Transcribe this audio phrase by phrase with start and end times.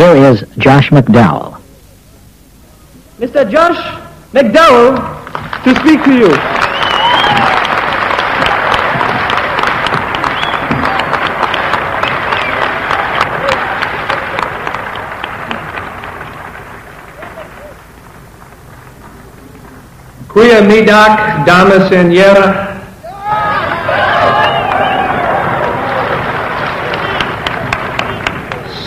[0.00, 1.60] Here is Josh McDowell.
[3.18, 3.44] Mr.
[3.50, 3.76] Josh
[4.32, 4.96] McDowell
[5.62, 6.32] to speak to you.
[20.32, 22.48] Kuya midak damas en yera.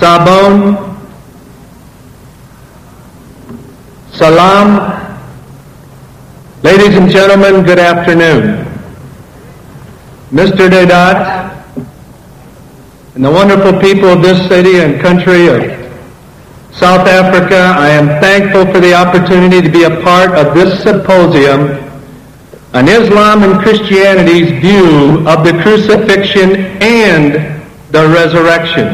[0.02, 0.83] Sabon.
[4.14, 4.94] Salam.
[6.62, 8.64] Ladies and gentlemen, good afternoon.
[10.32, 10.70] Mr.
[10.70, 11.52] Deedat
[13.16, 15.64] and the wonderful people of this city and country of
[16.72, 21.72] South Africa, I am thankful for the opportunity to be a part of this symposium
[22.76, 28.90] on Islam and Christianity's view of the crucifixion and the resurrection.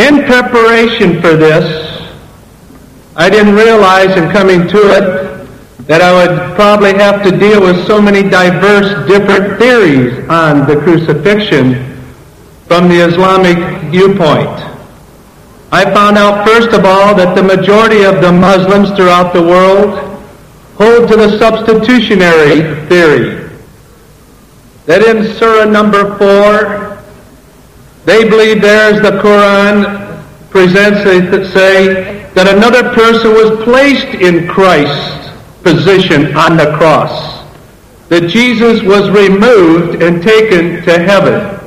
[0.00, 1.87] In preparation for this,
[3.18, 7.84] I didn't realize in coming to it that I would probably have to deal with
[7.84, 11.98] so many diverse different theories on the crucifixion
[12.68, 13.58] from the Islamic
[13.90, 14.54] viewpoint.
[15.72, 19.98] I found out, first of all, that the majority of the Muslims throughout the world
[20.76, 23.50] hold to the substitutionary theory.
[24.86, 27.02] That in Surah number 4,
[28.04, 34.46] they believe there as the Quran presents it say that another person was placed in
[34.46, 35.28] Christ's
[35.64, 37.44] position on the cross.
[38.10, 41.58] That Jesus was removed and taken to heaven.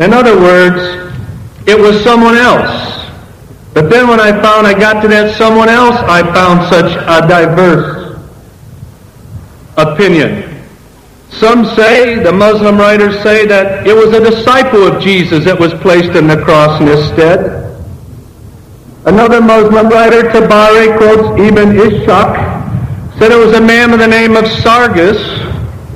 [0.00, 1.14] In other words,
[1.68, 3.06] it was someone else.
[3.72, 7.28] But then when I found I got to that someone else, I found such a
[7.28, 8.18] diverse
[9.76, 10.66] opinion.
[11.30, 15.72] Some say, the Muslim writers say, that it was a disciple of Jesus that was
[15.74, 17.59] placed in the cross in his stead.
[19.06, 24.36] Another Muslim writer, Tabari, quotes Ibn Ishaq, said it was a man by the name
[24.36, 25.18] of Sargus,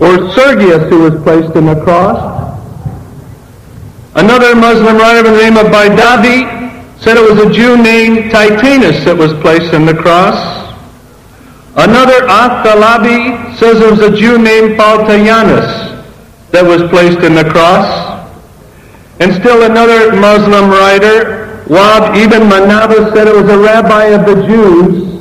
[0.01, 2.33] or Sergius, who was placed in the cross.
[4.15, 9.05] Another Muslim writer by the name of Baidavi said it was a Jew named Titanus
[9.05, 10.65] that was placed in the cross.
[11.77, 16.05] Another Athalabi says it was a Jew named Baltayanus
[16.53, 18.31] that was placed in the cross.
[19.21, 24.47] And still another Muslim writer, Wab ibn Manabah, said it was a rabbi of the
[24.47, 25.15] Jews,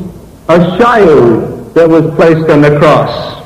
[0.49, 3.43] a Shayu, that was placed on the cross.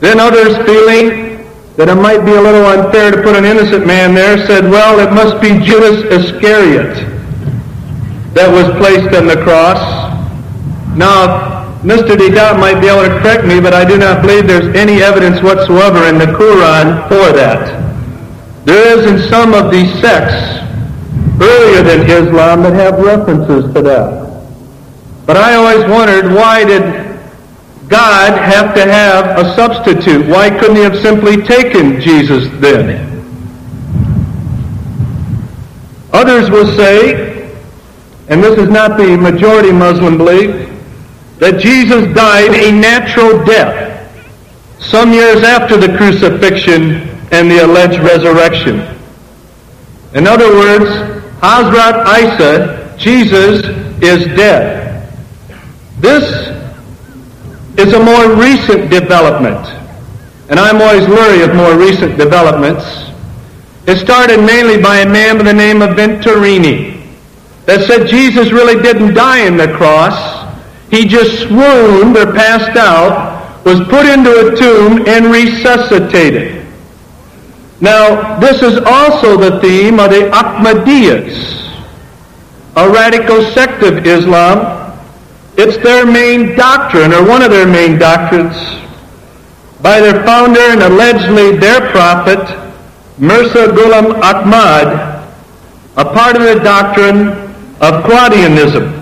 [0.00, 4.14] Then others feeling that it might be a little unfair to put an innocent man
[4.14, 7.08] there, said, well, it must be Judas Iscariot
[8.34, 9.80] that was placed on the cross.
[10.96, 12.16] Now, Mr.
[12.16, 15.42] Deedat might be able to correct me, but I do not believe there's any evidence
[15.42, 17.80] whatsoever in the Quran for that.
[18.64, 20.51] There is in some of these sects
[21.42, 24.22] earlier than Islam that have references to that.
[25.26, 26.82] But I always wondered why did
[27.88, 30.26] God have to have a substitute?
[30.26, 33.10] Why couldn't he have simply taken Jesus then?
[36.12, 37.50] Others will say,
[38.28, 40.68] and this is not the majority Muslim belief,
[41.38, 43.90] that Jesus died a natural death
[44.80, 48.80] some years after the crucifixion and the alleged resurrection.
[50.14, 53.66] In other words, Hazrat Isa, Jesus,
[54.00, 55.12] is dead.
[55.98, 56.22] This
[57.76, 59.66] is a more recent development.
[60.50, 62.84] And I'm always leery of more recent developments.
[63.88, 67.02] It started mainly by a man by the name of Venturini
[67.66, 70.48] that said Jesus really didn't die on the cross.
[70.92, 76.61] He just swooned or passed out, was put into a tomb, and resuscitated.
[77.82, 81.34] Now, this is also the theme of the Ahmadiyyas,
[82.76, 84.78] a radical sect of Islam.
[85.58, 88.54] It's their main doctrine, or one of their main doctrines,
[89.82, 92.38] by their founder and allegedly their prophet,
[93.18, 95.26] Mirza Ghulam Ahmad,
[95.96, 97.30] a part of the doctrine
[97.80, 99.00] of Qadianism.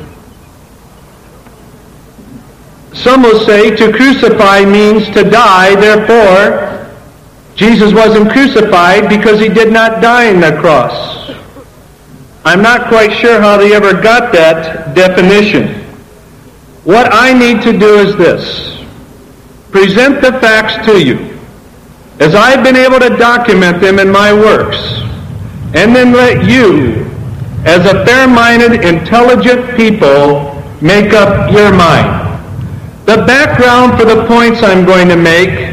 [2.94, 6.80] Some will say to crucify means to die, therefore,
[7.60, 11.30] Jesus wasn't crucified because he did not die on the cross.
[12.42, 15.84] I'm not quite sure how they ever got that definition.
[16.84, 18.82] What I need to do is this.
[19.72, 21.38] Present the facts to you
[22.18, 24.78] as I've been able to document them in my works,
[25.76, 27.04] and then let you,
[27.66, 32.40] as a fair-minded, intelligent people, make up your mind.
[33.04, 35.69] The background for the points I'm going to make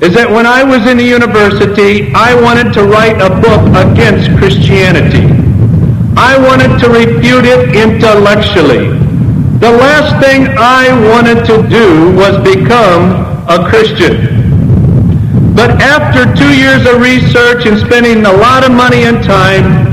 [0.00, 4.30] is that when I was in the university, I wanted to write a book against
[4.38, 5.26] Christianity.
[6.14, 8.94] I wanted to refute it intellectually.
[9.58, 14.38] The last thing I wanted to do was become a Christian.
[15.58, 19.88] But after two years of research and spending a lot of money and time,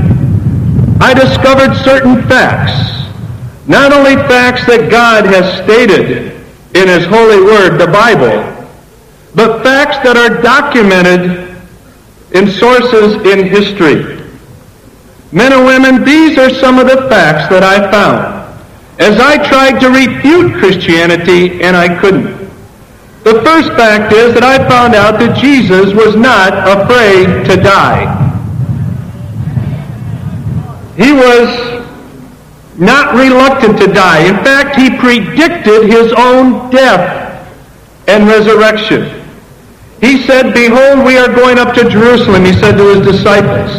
[1.02, 3.10] I discovered certain facts.
[3.66, 6.30] Not only facts that God has stated
[6.76, 8.55] in His holy word, the Bible,
[9.36, 11.54] but facts that are documented
[12.32, 14.16] in sources in history.
[15.30, 18.36] Men and women, these are some of the facts that I found
[18.98, 22.34] as I tried to refute Christianity and I couldn't.
[23.24, 28.22] The first fact is that I found out that Jesus was not afraid to die.
[30.96, 31.76] He was
[32.78, 34.28] not reluctant to die.
[34.28, 37.26] In fact, he predicted his own death
[38.08, 39.15] and resurrection.
[40.00, 43.70] He said, Behold, we are going up to Jerusalem, he said to his disciples,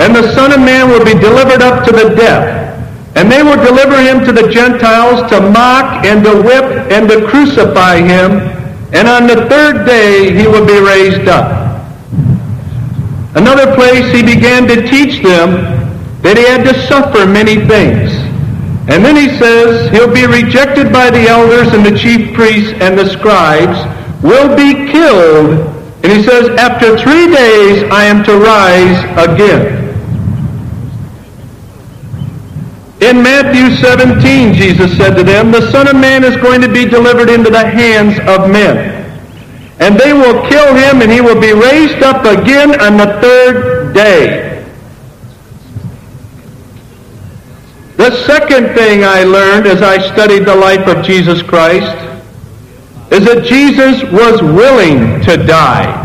[0.00, 2.68] and the Son of Man will be delivered up to the death.
[3.16, 7.26] And they will deliver him to the Gentiles to mock and to whip and to
[7.26, 8.38] crucify him.
[8.94, 11.82] And on the third day he will be raised up.
[13.34, 15.58] Another place he began to teach them
[16.22, 18.12] that he had to suffer many things.
[18.88, 22.96] And then he says he'll be rejected by the elders and the chief priests and
[22.96, 23.76] the scribes,
[24.22, 25.74] will be killed.
[26.02, 29.78] And he says, after three days I am to rise again.
[33.00, 36.84] In Matthew 17, Jesus said to them, The Son of Man is going to be
[36.84, 38.96] delivered into the hands of men.
[39.80, 43.94] And they will kill him, and he will be raised up again on the third
[43.94, 44.48] day.
[47.96, 51.96] The second thing I learned as I studied the life of Jesus Christ
[53.10, 56.04] is that Jesus was willing to die.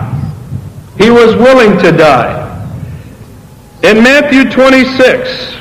[0.97, 2.41] He was willing to die.
[3.83, 5.53] In Matthew 26,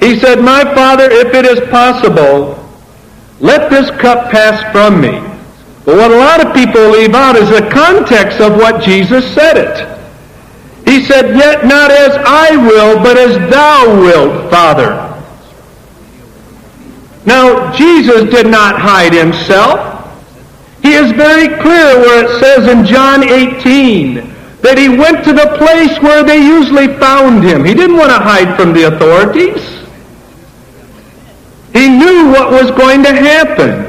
[0.00, 2.54] he said, My Father, if it is possible,
[3.40, 5.18] let this cup pass from me.
[5.84, 9.56] But what a lot of people leave out is the context of what Jesus said
[9.56, 9.98] it.
[10.86, 15.07] He said, Yet not as I will, but as thou wilt, Father.
[17.28, 19.84] Now, Jesus did not hide himself.
[20.80, 24.14] He is very clear where it says in John 18
[24.62, 27.66] that he went to the place where they usually found him.
[27.66, 29.60] He didn't want to hide from the authorities.
[31.74, 33.84] He knew what was going to happen.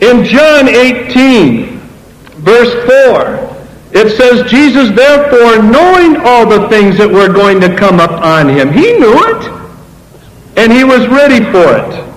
[0.00, 1.76] In John 18,
[2.38, 3.50] verse 4,
[3.98, 8.48] it says, Jesus, therefore, knowing all the things that were going to come up on
[8.48, 12.09] him, he knew it, and he was ready for it.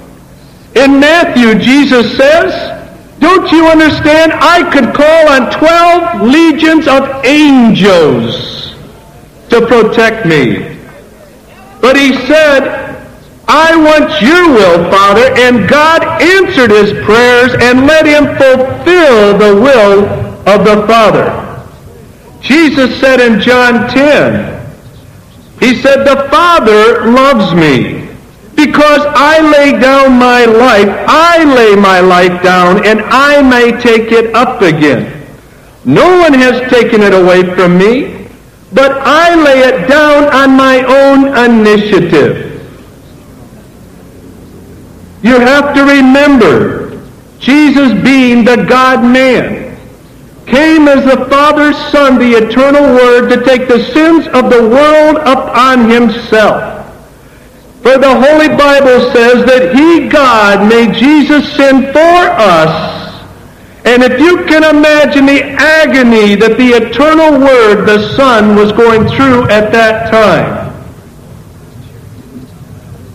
[0.75, 2.73] In Matthew, Jesus says,
[3.19, 4.33] don't you understand?
[4.33, 8.75] I could call on 12 legions of angels
[9.49, 10.77] to protect me.
[11.79, 12.83] But he said,
[13.47, 19.61] I want your will, Father, and God answered his prayers and let him fulfill the
[19.61, 20.05] will
[20.47, 21.39] of the Father.
[22.41, 24.59] Jesus said in John 10,
[25.59, 28.02] he said, the Father loves me
[28.65, 30.89] because I lay down my life.
[31.07, 35.25] I lay my life down and I may take it up again.
[35.85, 38.27] No one has taken it away from me,
[38.71, 41.19] but I lay it down on my own
[41.51, 42.51] initiative.
[45.23, 47.01] You have to remember,
[47.39, 49.77] Jesus being the God-man,
[50.45, 55.17] came as the Father's Son, the eternal Word, to take the sins of the world
[55.17, 56.82] upon himself.
[57.83, 63.03] For the Holy Bible says that he, God, made Jesus sin for us.
[63.83, 69.05] And if you can imagine the agony that the eternal Word, the Son, was going
[69.09, 70.71] through at that time.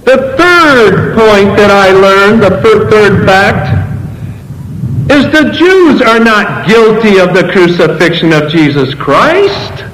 [0.04, 3.74] The third point that I learned, the third fact,
[5.10, 9.84] is the Jews are not guilty of the crucifixion of Jesus Christ.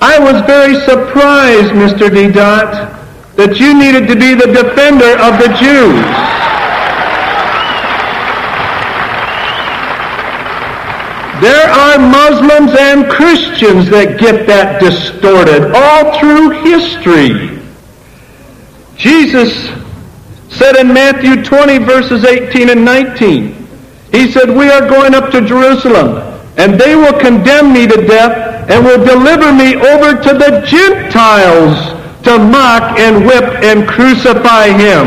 [0.00, 2.08] I was very surprised, Mr.
[2.08, 2.93] Deedat,
[3.36, 6.04] that you needed to be the defender of the Jews.
[11.42, 17.60] There are Muslims and Christians that get that distorted all through history.
[18.96, 19.52] Jesus
[20.48, 23.66] said in Matthew 20 verses 18 and 19,
[24.12, 26.18] he said, we are going up to Jerusalem
[26.56, 31.93] and they will condemn me to death and will deliver me over to the Gentiles
[32.24, 35.06] to mock and whip and crucify him.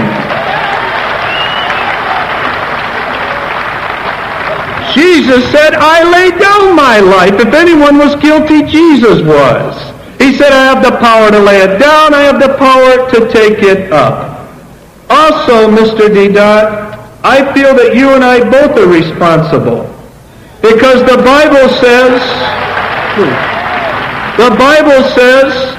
[4.97, 7.33] Jesus said, I lay down my life.
[7.39, 9.93] If anyone was guilty, Jesus was.
[10.17, 12.13] He said, I have the power to lay it down.
[12.13, 14.49] I have the power to take it up.
[15.09, 16.09] Also, Mr.
[16.09, 19.85] Deedat, I feel that you and I both are responsible.
[20.61, 22.17] Because the Bible says,
[24.37, 25.76] the Bible says,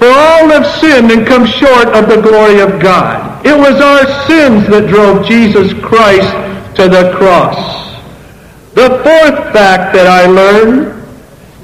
[0.00, 3.44] for all have sinned and come short of the glory of God.
[3.44, 6.32] It was our sins that drove Jesus Christ
[6.76, 7.92] to the cross.
[8.72, 10.96] The fourth fact that I learned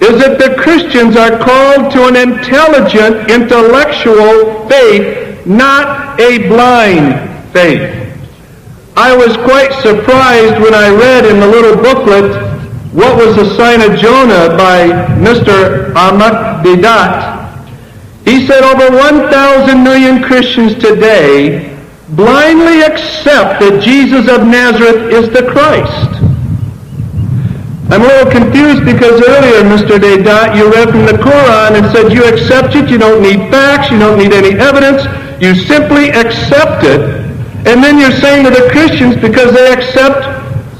[0.03, 8.21] is that the Christians are called to an intelligent, intellectual faith, not a blind faith.
[8.99, 12.37] I was quite surprised when I read in the little booklet
[12.93, 15.95] what was the sign of Jonah by Mr.
[15.97, 17.46] Ahmed Deedat.
[18.27, 21.73] He said over 1,000 million Christians today
[22.11, 26.11] blindly accept that Jesus of Nazareth is the Christ.
[27.87, 29.95] I'm a little confused because earlier, Mr.
[30.03, 33.93] Deedat, you read from the Quran and said you accept it, you don't need facts,
[33.93, 35.07] you don't need any evidence,
[35.41, 36.99] you simply accept it.
[37.63, 40.27] And then you're saying to the Christians, because they accept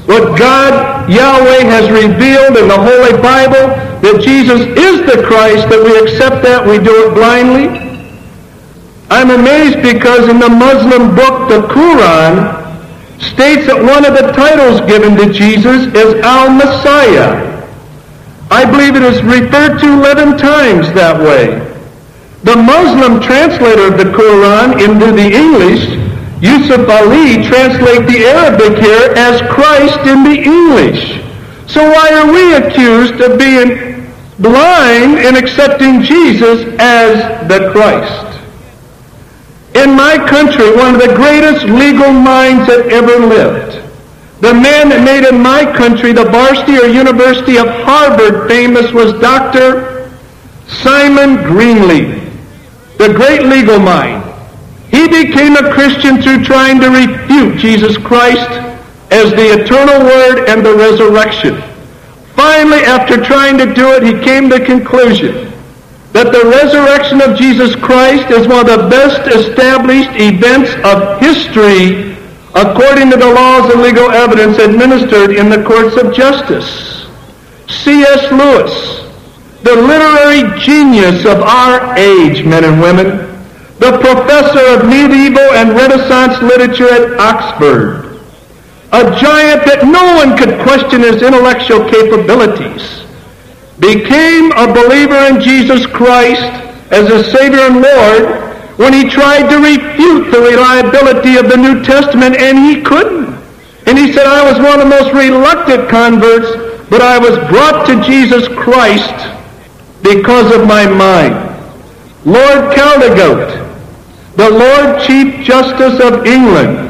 [0.03, 5.81] what God, Yahweh, has revealed in the Holy Bible, that Jesus is the Christ, that
[5.83, 7.87] we accept that, we do it blindly.
[9.09, 12.57] I'm amazed because in the Muslim book, the Quran,
[13.19, 17.55] states that one of the titles given to Jesus is Al-Messiah.
[18.51, 21.59] I believe it is referred to 11 times that way.
[22.43, 25.83] The Muslim translator of the Quran into the English,
[26.39, 31.26] Yusuf Ali, translate the Arabic here as Christ in the English.
[31.67, 34.09] So why are we accused of being
[34.39, 38.23] blind in accepting Jesus as the Christ?
[39.75, 43.83] In my country, one of the greatest legal minds that ever lived,
[44.39, 49.13] the man that made in my country the varsity or University of Harvard famous was
[49.19, 50.09] Dr.
[50.67, 52.31] Simon Greenleaf,
[52.97, 54.23] the great legal mind.
[54.89, 58.66] He became a Christian through trying to refute Jesus Christ
[59.11, 61.61] as the eternal word and the resurrection.
[62.35, 65.51] Finally, after trying to do it, he came to the conclusion
[66.13, 72.17] that the resurrection of Jesus Christ is one of the best established events of history
[72.55, 77.05] according to the laws and legal evidence administered in the courts of justice.
[77.67, 78.31] C.S.
[78.31, 78.73] Lewis,
[79.61, 83.27] the literary genius of our age, men and women,
[83.79, 88.06] the professor of medieval and Renaissance literature at Oxford,
[88.91, 93.03] a giant that no one could question his intellectual capabilities,
[93.79, 96.41] became a believer in Jesus Christ
[96.91, 101.83] as a Savior and Lord when he tried to refute the reliability of the New
[101.83, 103.35] Testament, and he couldn't.
[103.87, 106.47] And he said, I was one of the most reluctant converts,
[106.89, 109.15] but I was brought to Jesus Christ
[110.03, 111.35] because of my mind.
[112.23, 113.65] Lord Caldecote,
[114.35, 116.86] the Lord Chief Justice of England,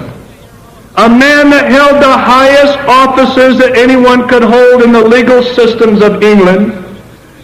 [0.98, 6.02] a man that held the highest offices that anyone could hold in the legal systems
[6.02, 6.74] of England,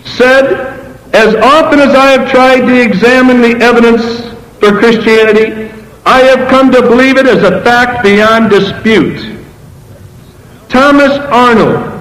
[0.03, 0.73] said,
[1.13, 4.25] as often as I have tried to examine the evidence
[4.59, 5.71] for Christianity,
[6.03, 9.39] I have come to believe it as a fact beyond dispute.
[10.69, 11.93] Thomas Arnold,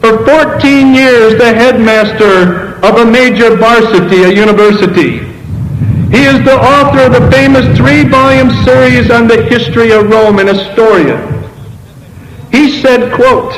[0.00, 5.25] for 14 years the headmaster of a major varsity, a university,
[6.10, 10.46] he is the author of the famous three-volume series on the history of Rome, an
[10.46, 11.42] historian.
[12.52, 13.52] He said, quote,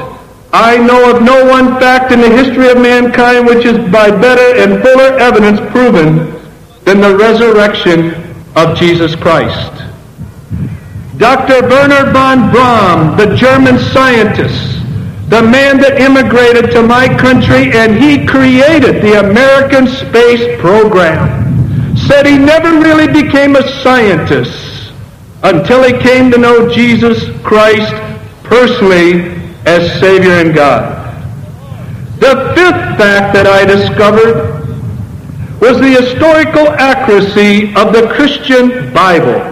[0.50, 4.58] I know of no one fact in the history of mankind which is by better
[4.62, 6.40] and fuller evidence proven
[6.84, 8.14] than the resurrection
[8.56, 9.72] of Jesus Christ.
[11.18, 11.68] Dr.
[11.68, 14.80] Wernher von Braun, the German scientist,
[15.28, 21.37] the man that immigrated to my country and he created the American space program
[22.08, 24.94] said he never really became a scientist
[25.42, 27.92] until he came to know Jesus Christ
[28.44, 29.36] personally
[29.66, 31.04] as Savior and God.
[32.18, 34.56] The fifth fact that I discovered
[35.60, 39.44] was the historical accuracy of the Christian Bible.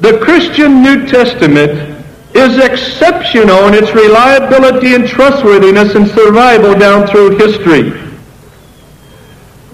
[0.00, 2.04] The Christian New Testament
[2.34, 8.09] is exceptional in its reliability and trustworthiness and survival down through history.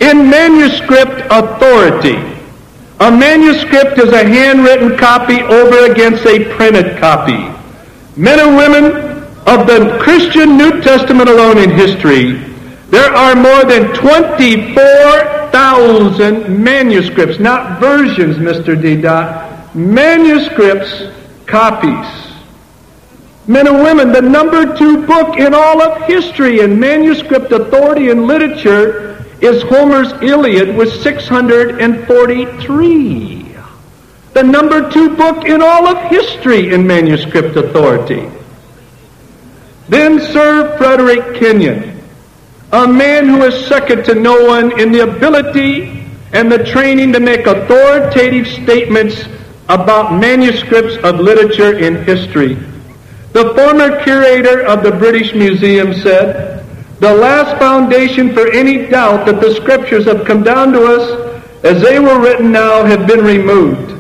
[0.01, 2.17] In manuscript authority,
[3.01, 7.49] a manuscript is a handwritten copy over against a printed copy.
[8.17, 8.85] Men and women
[9.47, 12.33] of the Christian New Testament alone in history,
[12.91, 18.77] there are more than 24,000 manuscripts, not versions, Mr.
[18.77, 21.05] Deedat, manuscripts,
[21.47, 22.07] copies.
[23.47, 28.27] Men and women, the number two book in all of history in manuscript authority and
[28.27, 33.57] literature is Homer's Iliad with 643.
[34.33, 38.31] The number two book in all of history in manuscript authority.
[39.89, 42.01] Then Sir Frederick Kenyon,
[42.73, 47.21] a man who is second to no one in the ability and the training to
[47.21, 49.25] make authoritative statements
[49.69, 52.55] about manuscripts of literature in history.
[53.33, 56.66] The former curator of the British Museum said,
[57.01, 61.83] the last foundation for any doubt that the scriptures have come down to us as
[61.83, 63.93] they were written now have been removed.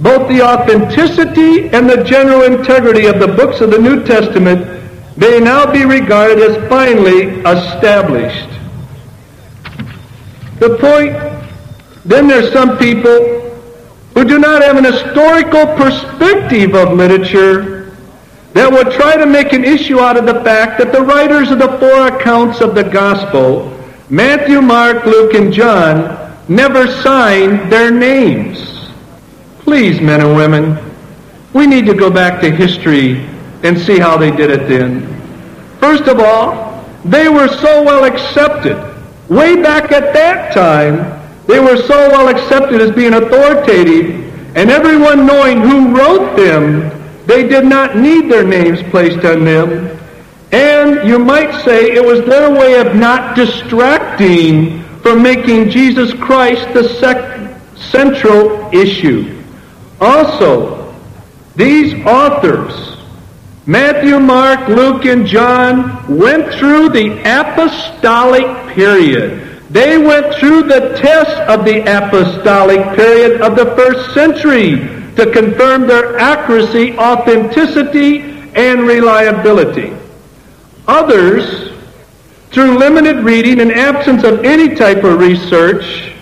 [0.00, 4.78] Both the authenticity and the general integrity of the books of the New Testament
[5.18, 8.48] may now be regarded as finally established.
[10.60, 11.12] The point,
[12.04, 13.50] then there's some people
[14.14, 17.77] who do not have an historical perspective of literature
[18.58, 21.60] that would try to make an issue out of the fact that the writers of
[21.60, 23.72] the four accounts of the gospel,
[24.10, 28.90] Matthew, Mark, Luke, and John, never signed their names.
[29.60, 30.76] Please, men and women,
[31.52, 33.24] we need to go back to history
[33.62, 35.06] and see how they did it then.
[35.78, 38.76] First of all, they were so well accepted.
[39.28, 40.96] Way back at that time,
[41.46, 46.97] they were so well accepted as being authoritative, and everyone knowing who wrote them,
[47.28, 50.00] they did not need their names placed on them.
[50.50, 56.72] And you might say it was their way of not distracting from making Jesus Christ
[56.72, 59.42] the sec- central issue.
[60.00, 60.94] Also,
[61.54, 62.96] these authors,
[63.66, 69.62] Matthew, Mark, Luke, and John, went through the apostolic period.
[69.68, 75.88] They went through the test of the apostolic period of the first century to confirm
[75.88, 78.20] their accuracy, authenticity,
[78.54, 79.92] and reliability.
[80.86, 81.72] Others,
[82.52, 86.12] through limited reading and absence of any type of research,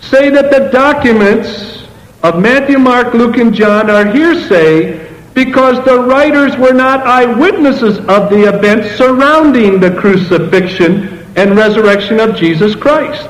[0.00, 1.86] say that the documents
[2.22, 8.30] of Matthew, Mark, Luke, and John are hearsay because the writers were not eyewitnesses of
[8.30, 13.28] the events surrounding the crucifixion and resurrection of Jesus Christ.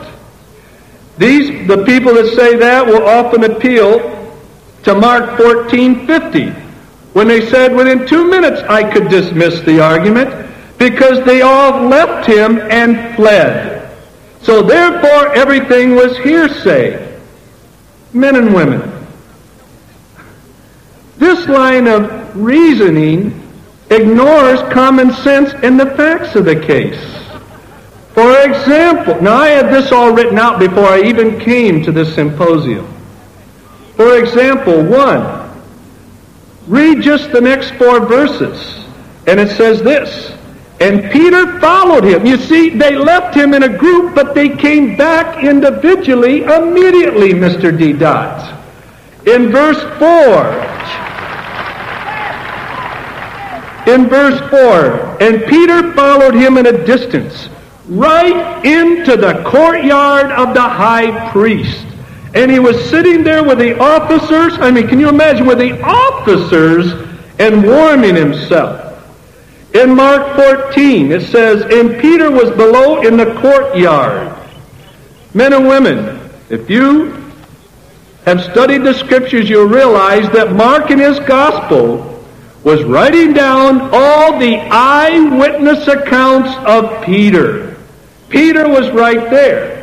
[1.19, 4.22] These, the people that say that will often appeal
[4.85, 6.53] to Mark 14:50
[7.13, 12.27] when they said within two minutes I could dismiss the argument because they all left
[12.27, 13.91] him and fled.
[14.43, 17.17] So therefore everything was hearsay.
[18.13, 18.91] Men and women.
[21.19, 23.41] This line of reasoning
[23.91, 27.01] ignores common sense and the facts of the case.
[28.15, 32.15] For example, now I had this all written out before I even came to this
[32.15, 32.92] symposium.
[33.97, 35.51] For example, one,
[36.67, 38.85] read just the next four verses,
[39.27, 40.33] and it says this,
[40.81, 42.27] and Peter followed him.
[42.27, 47.71] You see, they left him in a group, but they came back individually immediately, Mr.
[47.71, 48.59] Deedat.
[49.27, 50.73] In verse 4,
[53.95, 57.49] in verse 4, and Peter followed him in a distance
[57.87, 61.87] right into the courtyard of the high priest.
[62.35, 64.59] And he was sitting there with the officers.
[64.59, 66.93] I mean, can you imagine with the officers
[67.39, 68.89] and warming himself?
[69.75, 74.39] In Mark 14, it says, And Peter was below in the courtyard.
[75.35, 77.23] Men and women, if you
[78.25, 82.25] have studied the scriptures, you'll realize that Mark in his gospel
[82.65, 87.77] was writing down all the eyewitness accounts of Peter.
[88.29, 89.82] Peter was right there.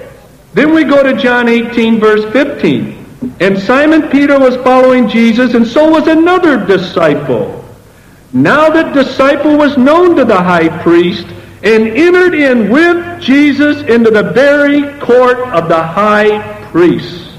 [0.54, 3.06] Then we go to John 18, verse 15.
[3.40, 7.66] And Simon Peter was following Jesus, and so was another disciple.
[8.34, 11.26] Now that disciple was known to the high priest
[11.64, 17.32] and entered in with Jesus into the very court of the high priest.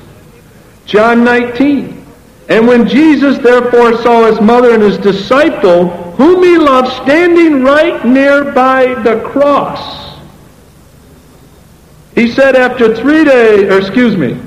[0.85, 2.05] John 19.
[2.49, 8.05] And when Jesus therefore saw his mother and his disciple, whom he loved, standing right
[8.05, 10.10] near by the cross,
[12.21, 14.39] he said after three days, or excuse me,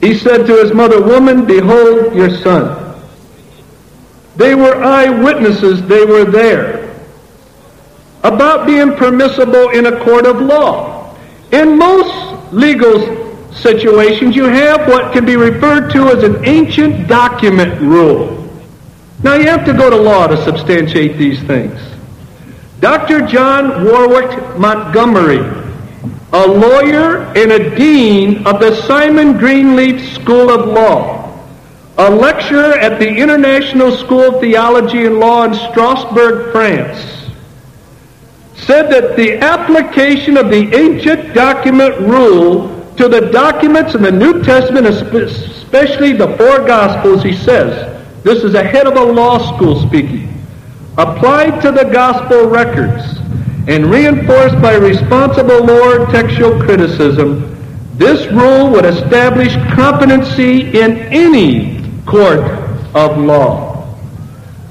[0.00, 3.00] he said to his mother, Woman, behold your son.
[4.34, 6.96] They were eyewitnesses, they were there.
[8.24, 11.16] About being permissible in a court of law.
[11.52, 17.80] In most legal situations, you have what can be referred to as an ancient document
[17.80, 18.34] rule.
[19.22, 21.80] Now, you have to go to law to substantiate these things.
[22.80, 23.24] Dr.
[23.28, 25.67] John Warwick Montgomery
[26.32, 31.38] a lawyer and a dean of the Simon Greenleaf School of Law,
[31.96, 37.32] a lecturer at the International School of Theology and Law in Strasbourg, France,
[38.54, 44.42] said that the application of the ancient document rule to the documents in the New
[44.42, 49.80] Testament, especially the four Gospels, he says, this is a head of a law school
[49.86, 50.44] speaking,
[50.98, 53.17] applied to the Gospel records
[53.68, 57.54] and reinforced by responsible lower textual criticism,
[57.98, 62.40] this rule would establish competency in any court
[62.94, 63.68] of law.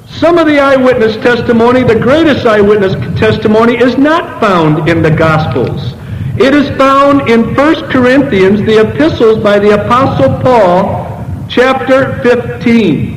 [0.07, 5.93] Some of the eyewitness testimony, the greatest eyewitness testimony, is not found in the Gospels.
[6.39, 13.13] It is found in 1 Corinthians, the epistles by the Apostle Paul, chapter 15.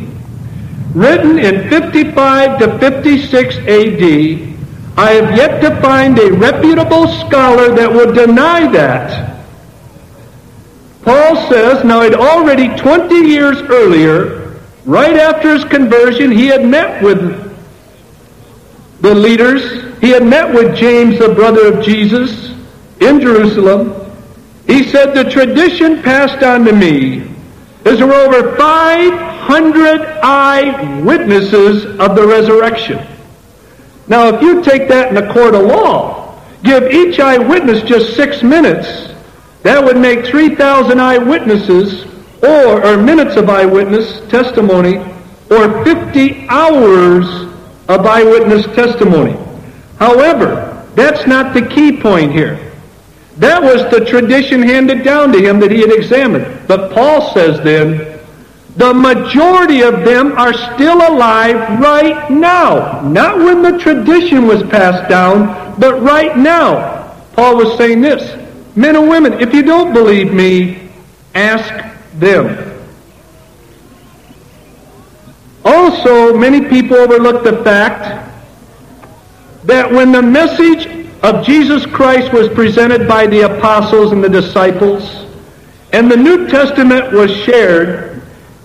[0.95, 4.50] Written in 55 to 56 AD,
[5.01, 9.41] I have yet to find a reputable scholar that would deny that.
[11.01, 17.03] Paul says, now it already 20 years earlier, right after his conversion, he had met
[17.03, 17.19] with
[19.01, 19.63] the leaders.
[20.03, 22.51] He had met with James, the brother of Jesus,
[23.01, 23.95] in Jerusalem.
[24.67, 27.21] He said, the tradition passed on to me
[27.87, 33.10] is there were over 500 eyewitnesses of the resurrection.
[34.11, 38.43] Now, if you take that in a court of law, give each eyewitness just six
[38.43, 39.15] minutes,
[39.63, 42.07] that would make 3,000 eyewitnesses
[42.43, 44.97] or, or minutes of eyewitness testimony
[45.49, 47.25] or 50 hours
[47.89, 49.37] of eyewitness testimony.
[50.01, 52.73] However, that's not the key point here.
[53.37, 56.67] That was the tradition handed down to him that he had examined.
[56.67, 58.10] But Paul says then,
[58.77, 63.01] the majority of them are still alive right now.
[63.03, 67.15] Not when the tradition was passed down, but right now.
[67.33, 68.37] Paul was saying this.
[68.77, 70.89] Men and women, if you don't believe me,
[71.35, 72.67] ask them.
[75.65, 78.29] Also, many people overlook the fact
[79.65, 85.27] that when the message of Jesus Christ was presented by the apostles and the disciples,
[85.93, 88.10] and the New Testament was shared,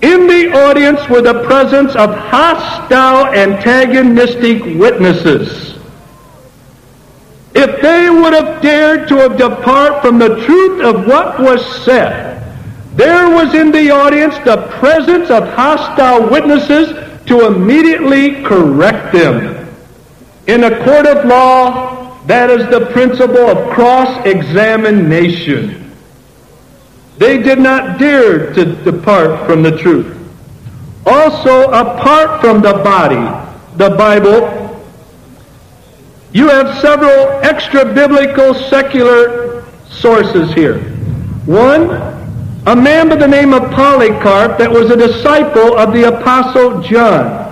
[0.06, 5.74] in the audience were the presence of hostile, antagonistic witnesses.
[7.56, 12.36] If they would have dared to have depart from the truth of what was said,
[12.96, 16.94] there was in the audience the presence of hostile witnesses
[17.26, 19.68] to immediately correct them.
[20.46, 25.85] In a court of law, that is the principle of cross-examination.
[27.17, 30.17] They did not dare to depart from the truth.
[31.06, 33.23] Also, apart from the body,
[33.78, 34.65] the Bible,
[36.34, 40.80] you have several extra biblical secular sources here.
[41.45, 41.91] One,
[42.67, 47.45] a man by the name of Polycarp that was a disciple of the Apostle John.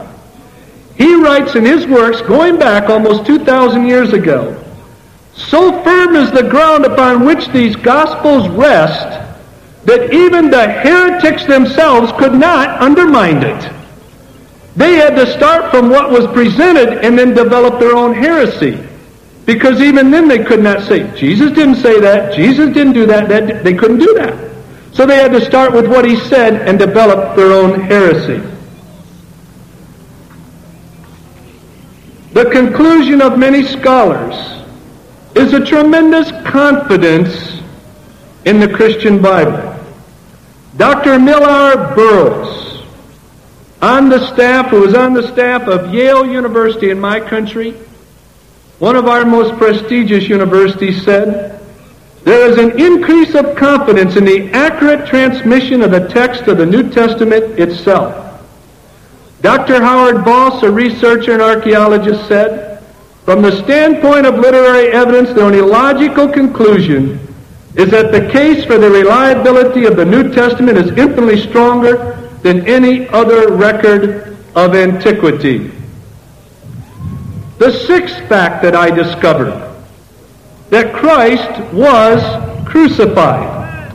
[0.97, 4.60] He writes in his works, going back almost 2,000 years ago,
[5.36, 9.23] so firm is the ground upon which these Gospels rest
[9.86, 13.74] that even the heretics themselves could not undermine it.
[14.76, 18.82] They had to start from what was presented and then develop their own heresy.
[19.46, 23.28] Because even then they could not say, Jesus didn't say that, Jesus didn't do that,
[23.28, 24.52] that they couldn't do that.
[24.93, 28.41] So they had to start with what he said and develop their own heresy.
[32.34, 34.36] The conclusion of many scholars
[35.36, 37.62] is a tremendous confidence
[38.46, 39.73] in the Christian Bible.
[40.78, 41.20] Dr.
[41.20, 42.84] Millar Burrows,
[43.82, 47.74] on the staff, who was on the staff of Yale University in my country,
[48.80, 51.60] one of our most prestigious universities, said,
[52.24, 56.66] there is an increase of confidence in the accurate transmission of the text of the
[56.66, 58.42] New Testament itself.
[59.42, 59.82] Dr.
[59.82, 62.82] Howard Vos, a researcher and archaeologist, said,
[63.26, 67.33] from the standpoint of literary evidence, the only logical conclusion
[67.76, 72.68] is that the case for the reliability of the New Testament is infinitely stronger than
[72.68, 75.72] any other record of antiquity.
[77.58, 79.74] The sixth fact that I discovered,
[80.70, 82.22] that Christ was
[82.68, 83.92] crucified.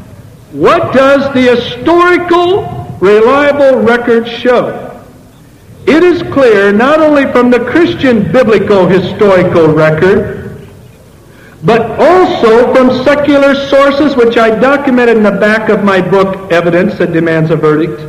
[0.53, 4.85] What does the historical, reliable record show?
[5.87, 10.47] It is clear not only from the Christian biblical historical record,
[11.64, 16.99] but also from secular sources, which I documented in the back of my book, Evidence
[16.99, 18.01] That Demands a Verdict,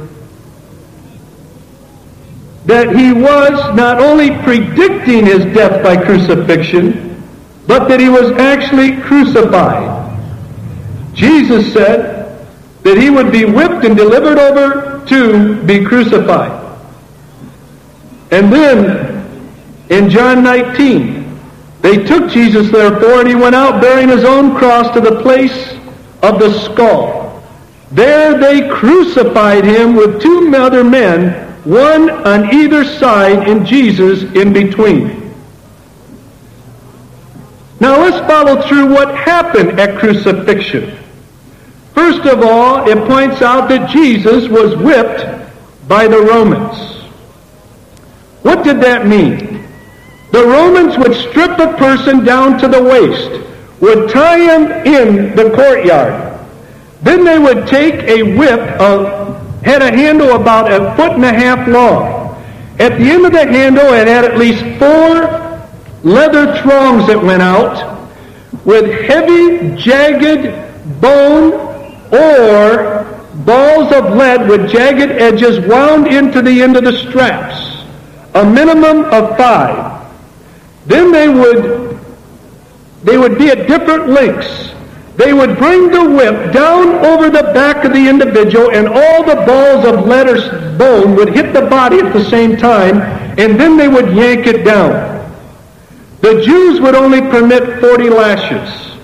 [2.66, 7.24] that he was not only predicting his death by crucifixion,
[7.66, 9.98] but that he was actually crucified.
[11.16, 12.48] Jesus said
[12.84, 16.56] that he would be whipped and delivered over to be crucified.
[18.32, 19.26] And then
[19.90, 21.19] in John 19,
[21.82, 25.74] They took Jesus, therefore, and he went out bearing his own cross to the place
[26.22, 27.44] of the skull.
[27.92, 34.54] There they crucified him with two other men, one on either side, and Jesus in
[34.54, 35.34] between.
[37.80, 41.00] Now let's follow through what happened at crucifixion.
[41.94, 45.26] First of all, it points out that Jesus was whipped
[45.88, 46.78] by the Romans.
[48.42, 49.59] What did that mean?
[50.32, 53.46] The Romans would strip a person down to the waist,
[53.82, 56.40] would tie him in the courtyard.
[57.02, 61.34] Then they would take a whip, of, had a handle about a foot and a
[61.34, 62.36] half long.
[62.80, 65.50] At the end of the handle, it had at least four
[66.04, 68.08] leather thongs that went out
[68.66, 71.54] with heavy, jagged bone
[72.12, 73.04] or
[73.46, 77.84] balls of lead with jagged edges wound into the end of the straps,
[78.36, 79.99] a minimum of five.
[80.90, 82.00] Then they would,
[83.04, 84.74] they would be at different lengths.
[85.18, 89.36] They would bring the whip down over the back of the individual and all the
[89.46, 93.02] balls of lead or bone would hit the body at the same time
[93.38, 95.30] and then they would yank it down.
[96.22, 98.98] The Jews would only permit 40 lashes.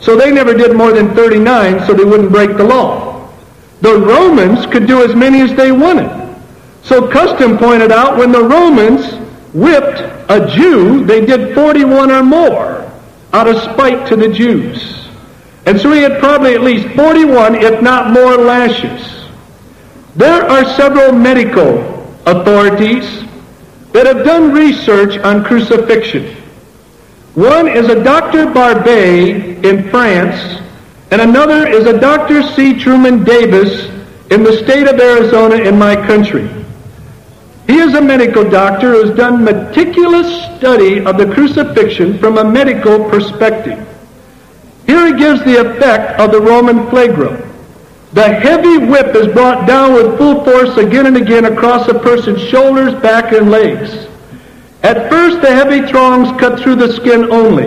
[0.00, 3.30] So they never did more than 39 so they wouldn't break the law.
[3.80, 6.10] The Romans could do as many as they wanted.
[6.82, 9.23] So custom pointed out when the Romans
[9.54, 12.92] whipped a Jew, they did 41 or more
[13.32, 15.08] out of spite to the Jews.
[15.66, 19.28] And so he had probably at least 41, if not more, lashes.
[20.16, 21.78] There are several medical
[22.26, 23.24] authorities
[23.92, 26.36] that have done research on crucifixion.
[27.34, 28.46] One is a Dr.
[28.46, 30.62] Barbet in France,
[31.10, 32.42] and another is a Dr.
[32.54, 32.78] C.
[32.78, 33.86] Truman Davis
[34.30, 36.63] in the state of Arizona in my country.
[37.66, 42.44] He is a medical doctor who has done meticulous study of the crucifixion from a
[42.44, 43.88] medical perspective.
[44.86, 47.50] Here he gives the effect of the Roman flagrum.
[48.12, 52.42] The heavy whip is brought down with full force again and again across a person's
[52.42, 54.08] shoulders, back, and legs.
[54.82, 57.66] At first, the heavy thongs cut through the skin only.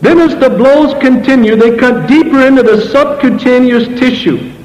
[0.00, 4.55] Then, as the blows continue, they cut deeper into the subcutaneous tissue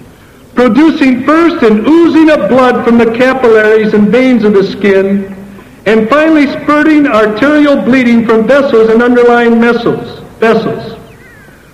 [0.62, 5.34] producing first an oozing of blood from the capillaries and veins of the skin,
[5.88, 10.20] and finally spurting arterial bleeding from vessels and underlying vessels.
[10.38, 11.00] vessels.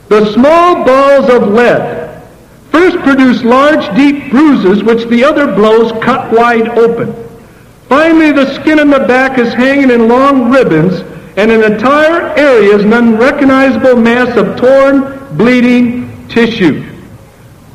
[0.08, 2.24] The small balls of lead
[2.72, 7.14] first produce large, deep bruises which the other blows cut wide open.
[7.90, 11.02] Finally, the skin in the back is hanging in long ribbons,
[11.36, 16.97] and an entire area is an unrecognizable mass of torn, bleeding tissue.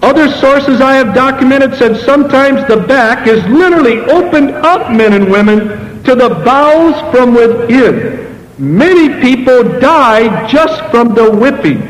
[0.03, 5.31] Other sources I have documented said sometimes the back is literally opened up, men and
[5.31, 8.21] women, to the bowels from within.
[8.59, 11.89] Many people died just from the whipping.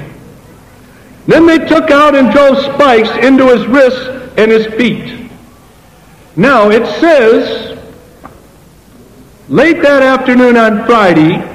[1.27, 5.31] Then they took out and drove spikes into his wrists and his feet.
[6.37, 7.79] Now it says,
[9.49, 11.49] late that afternoon on Friday,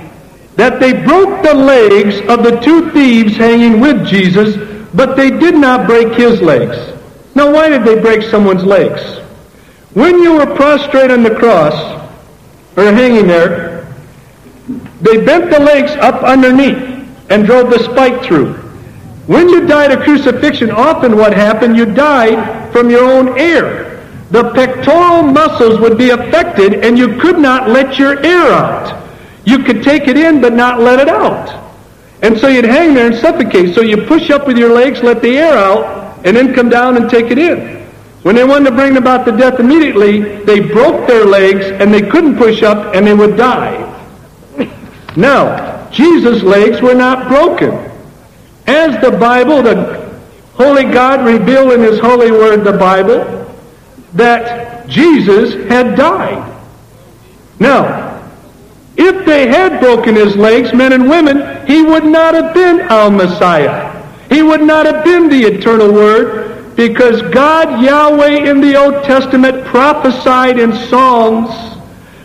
[0.56, 5.56] that they broke the legs of the two thieves hanging with Jesus but they did
[5.56, 6.94] not break his legs.
[7.36, 9.02] Now, why did they break someone's legs?
[9.94, 11.74] When you were prostrate on the cross,
[12.78, 13.88] or hanging there,
[15.02, 18.54] they bent the legs up underneath and drove the spike through.
[19.28, 24.06] When you died of crucifixion, often what happened, you died from your own air.
[24.32, 29.06] The pectoral muscles would be affected and you could not let your air out.
[29.46, 31.67] You could take it in but not let it out.
[32.22, 33.76] And so you'd hang there and suffocate.
[33.76, 36.98] So you push up with your legs, let the air out, and then come down
[36.98, 37.78] and take it in.
[38.24, 42.02] When they wanted to bring about the death immediately, they broke their legs and they
[42.02, 43.84] couldn't push up and they would die.
[45.16, 47.74] Now, Jesus' legs were not broken.
[48.66, 50.12] As the Bible, the
[50.54, 53.56] Holy God revealed in His holy word, the Bible,
[54.14, 56.56] that Jesus had died.
[57.60, 58.08] Now,
[58.96, 63.12] if they had broken his legs, men and women, he would not have been our
[63.12, 63.94] Messiah.
[64.30, 69.66] He would not have been the eternal Word because God, Yahweh, in the Old Testament
[69.66, 71.50] prophesied in songs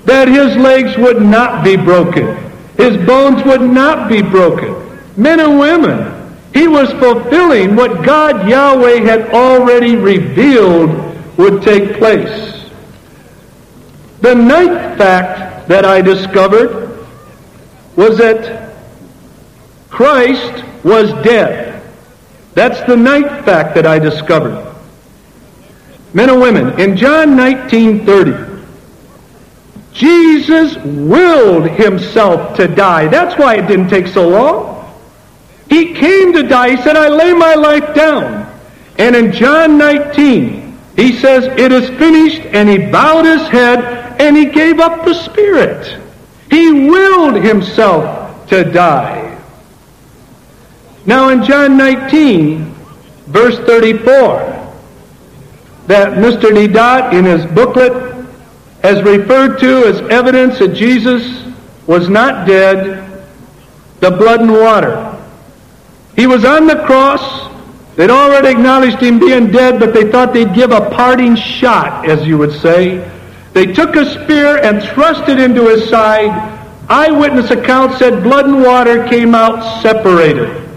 [0.05, 2.37] that his legs would not be broken.
[2.77, 4.77] His bones would not be broken.
[5.17, 10.91] Men and women, he was fulfilling what God, Yahweh, had already revealed
[11.37, 12.71] would take place.
[14.21, 17.07] The ninth fact that I discovered
[17.97, 18.72] was that
[19.93, 21.83] Christ was dead.
[22.55, 24.75] That's the ninth fact that I discovered.
[26.15, 28.65] Men and women, in John 19:30,
[29.93, 33.09] Jesus willed himself to die.
[33.09, 34.93] That's why it didn't take so long.
[35.69, 36.77] He came to die.
[36.77, 38.51] He said, I lay my life down.
[38.99, 43.79] And in John 19, he says, it is finished, and he bowed his head,
[44.21, 45.99] and he gave up the spirit.
[46.51, 49.22] He willed himself to die.
[51.05, 52.65] Now in John 19,
[53.27, 54.63] verse 34,
[55.89, 56.51] that Mr.
[56.51, 57.93] Deedat in his booklet
[58.83, 61.45] has referred to as evidence that Jesus
[61.87, 63.27] was not dead,
[64.01, 65.09] the blood and water.
[66.15, 67.51] He was on the cross.
[67.97, 72.27] They'd already acknowledged him being dead, but they thought they'd give a parting shot, as
[72.27, 73.11] you would say.
[73.53, 76.31] They took a spear and thrust it into his side.
[76.89, 80.72] Eyewitness accounts said blood and water came out separated.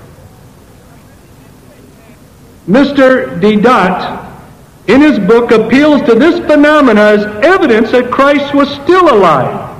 [2.67, 3.39] Mr.
[3.39, 4.23] Deedat
[4.87, 9.71] in his book appeals to this phenomena as evidence that Christ was still alive.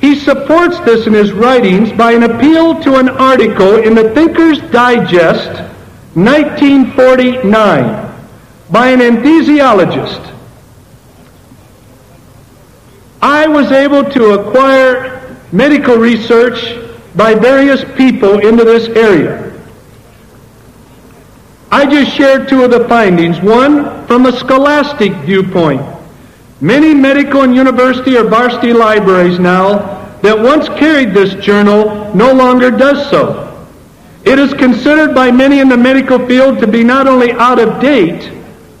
[0.00, 4.58] He supports this in his writings by an appeal to an article in the Thinker's
[4.72, 5.60] Digest,
[6.14, 8.16] 1949,
[8.70, 10.26] by an anesthesiologist.
[13.22, 16.78] I was able to acquire medical research
[17.14, 19.49] by various people into this area.
[21.72, 23.40] I just shared two of the findings.
[23.40, 25.82] One, from a scholastic viewpoint.
[26.60, 32.70] Many medical and university or varsity libraries now that once carried this journal no longer
[32.70, 33.46] does so.
[34.24, 37.80] It is considered by many in the medical field to be not only out of
[37.80, 38.30] date,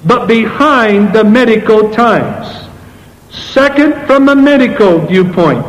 [0.04, 2.68] but behind the medical times.
[3.30, 5.64] Second, from a medical viewpoint.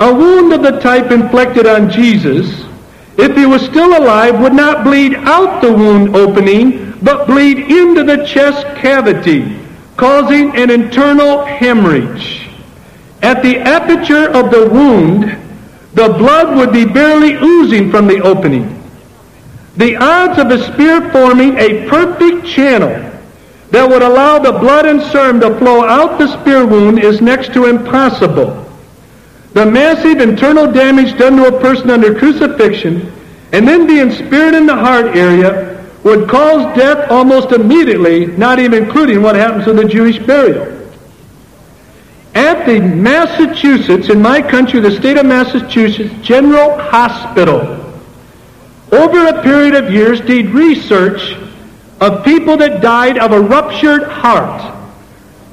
[0.00, 2.64] A wound of the type inflicted on Jesus
[3.18, 8.04] if he was still alive, would not bleed out the wound opening, but bleed into
[8.04, 9.58] the chest cavity,
[9.96, 12.48] causing an internal hemorrhage.
[13.22, 15.38] At the aperture of the wound,
[15.94, 18.82] the blood would be barely oozing from the opening.
[19.76, 23.10] The odds of a spear forming a perfect channel
[23.70, 27.52] that would allow the blood and serum to flow out the spear wound is next
[27.54, 28.61] to impossible.
[29.52, 33.12] The massive internal damage done to a person under crucifixion
[33.52, 38.84] and then being speared in the heart area would cause death almost immediately, not even
[38.84, 40.80] including what happens to the Jewish burial.
[42.34, 47.78] At the Massachusetts, in my country, the state of Massachusetts General Hospital,
[48.90, 51.36] over a period of years, did research
[52.00, 54.74] of people that died of a ruptured heart.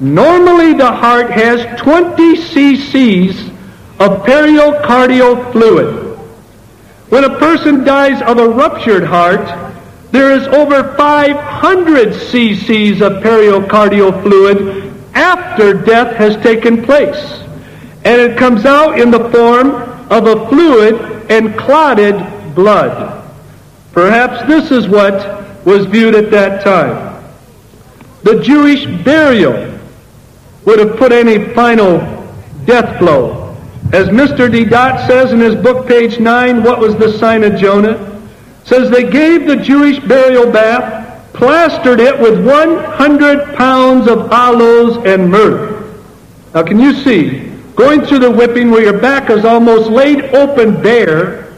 [0.00, 3.49] Normally, the heart has 20 cc's
[4.00, 6.18] of pericardial fluid.
[7.10, 9.46] When a person dies of a ruptured heart,
[10.10, 17.42] there is over 500 cc's of pericardial fluid after death has taken place.
[18.04, 19.72] And it comes out in the form
[20.10, 23.22] of a fluid and clotted blood.
[23.92, 27.22] Perhaps this is what was viewed at that time.
[28.22, 29.78] The Jewish burial
[30.64, 31.98] would have put any final
[32.64, 33.39] death blow
[33.92, 34.48] as Mr.
[34.48, 38.22] Deedat says in his book, page 9, What was the sign of Jonah?
[38.64, 45.28] Says they gave the Jewish burial bath, plastered it with 100 pounds of aloes and
[45.28, 45.92] myrrh.
[46.54, 50.80] Now can you see, going through the whipping where your back is almost laid open
[50.80, 51.52] bare,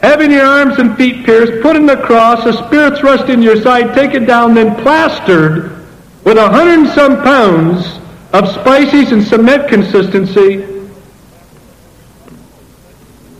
[0.00, 3.60] having your arms and feet pierced, put in the cross, a spear thrust in your
[3.60, 5.86] side, taken down, then plastered
[6.24, 8.00] with a hundred and some pounds
[8.32, 10.77] of spices and cement consistency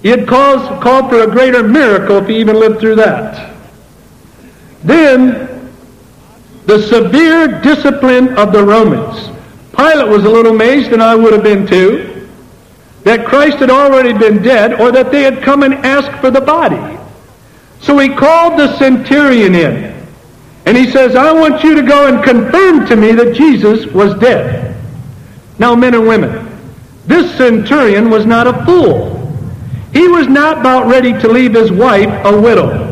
[0.02, 3.56] he had caused, called for a greater miracle if he even lived through that.
[4.84, 5.72] Then,
[6.66, 9.30] the severe discipline of the Romans.
[9.76, 12.28] Pilate was a little amazed, and I would have been too,
[13.04, 16.40] that Christ had already been dead or that they had come and asked for the
[16.40, 16.98] body.
[17.80, 19.94] So he called the centurion in.
[20.66, 24.18] And he says, I want you to go and confirm to me that Jesus was
[24.18, 24.76] dead.
[25.58, 26.46] Now, men and women,
[27.06, 29.17] this centurion was not a fool.
[29.92, 32.86] He was not about ready to leave his wife a widow.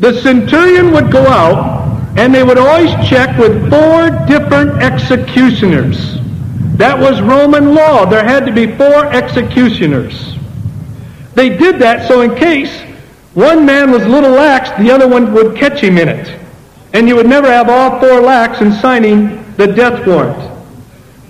[0.00, 6.18] The centurion would go out and they would always check with four different executioners.
[6.76, 8.04] That was Roman law.
[8.04, 10.36] There had to be four executioners.
[11.34, 12.80] They did that so in case
[13.34, 16.40] one man was a little lax, the other one would catch him in it.
[16.92, 20.48] And you would never have all four lax in signing the death warrant.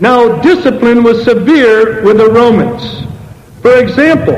[0.00, 3.07] Now, discipline was severe with the Romans.
[3.62, 4.36] For example,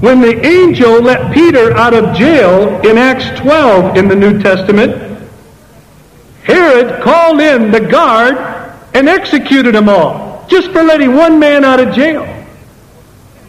[0.00, 5.02] when the angel let Peter out of jail in Acts 12 in the New Testament,
[6.42, 8.36] Herod called in the guard
[8.94, 10.26] and executed them all.
[10.48, 12.22] just for letting one man out of jail.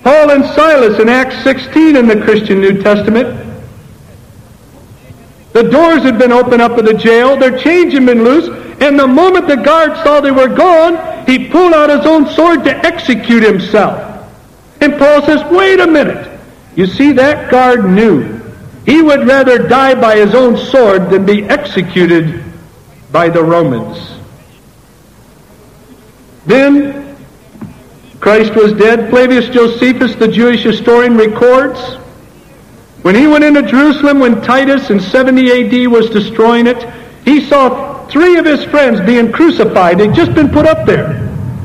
[0.04, 3.46] Paul and Silas in Acts 16 in the Christian New Testament.
[5.54, 8.48] The doors had been opened up of the jail, their chains had been loose,
[8.82, 12.64] and the moment the guard saw they were gone, he pulled out his own sword
[12.64, 14.17] to execute himself.
[14.82, 16.40] And Paul says, wait a minute.
[16.76, 18.40] You see, that guard knew
[18.86, 22.44] he would rather die by his own sword than be executed
[23.12, 23.98] by the Romans.
[26.46, 27.18] Then
[28.20, 29.10] Christ was dead.
[29.10, 31.98] Flavius Josephus, the Jewish historian, records
[33.08, 36.86] when he went into Jerusalem when Titus in 70 AD was destroying it,
[37.24, 39.98] he saw three of his friends being crucified.
[39.98, 41.14] They'd just been put up there.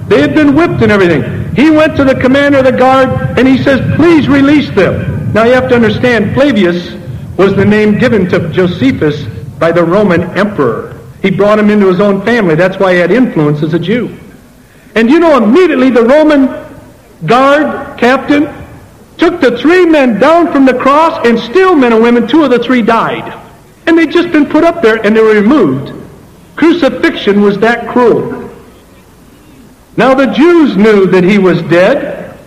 [0.06, 1.41] They had been whipped and everything.
[1.54, 5.32] He went to the commander of the guard and he says, please release them.
[5.32, 6.94] Now you have to understand, Flavius
[7.36, 9.24] was the name given to Josephus
[9.58, 10.98] by the Roman emperor.
[11.22, 12.54] He brought him into his own family.
[12.54, 14.18] That's why he had influence as a Jew.
[14.94, 16.46] And you know, immediately the Roman
[17.26, 18.52] guard captain
[19.16, 22.50] took the three men down from the cross, and still men and women, two of
[22.50, 23.38] the three died.
[23.86, 25.92] And they'd just been put up there and they were removed.
[26.56, 28.51] Crucifixion was that cruel.
[29.96, 32.38] Now the Jews knew that he was dead.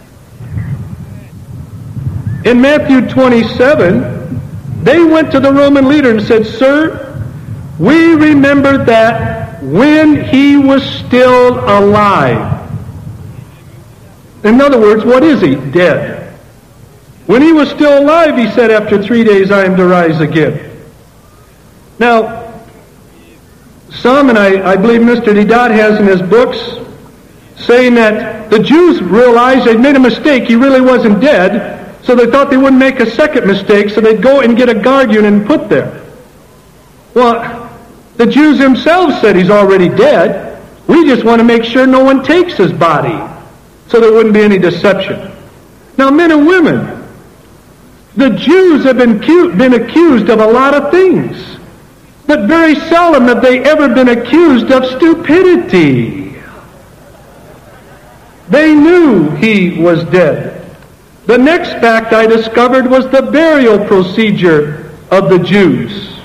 [2.46, 7.02] In Matthew 27, they went to the Roman leader and said, Sir,
[7.80, 12.54] we remember that when he was still alive.
[14.44, 15.56] In other words, what is he?
[15.56, 16.34] Dead.
[17.26, 20.72] When he was still alive, he said, after three days I am to rise again.
[21.98, 22.54] Now,
[23.90, 25.34] some, and I, I believe Mr.
[25.34, 26.85] Deedat has in his books,
[27.58, 30.44] saying that the Jews realized they'd made a mistake.
[30.44, 31.76] He really wasn't dead.
[32.06, 34.76] So they thought they wouldn't make a second mistake, so they'd go and get a
[34.76, 36.04] guard unit and put there.
[37.16, 37.72] Well,
[38.18, 40.62] the Jews themselves said he's already dead.
[40.88, 43.18] We just want to make sure no one takes his body,
[43.88, 45.32] so there wouldn't be any deception.
[45.98, 47.04] Now, men and women,
[48.16, 49.18] the Jews have been,
[49.58, 51.58] been accused of a lot of things,
[52.28, 56.25] but very seldom have they ever been accused of stupidity.
[58.50, 60.76] They knew he was dead.
[61.26, 66.16] The next fact I discovered was the burial procedure of the Jews.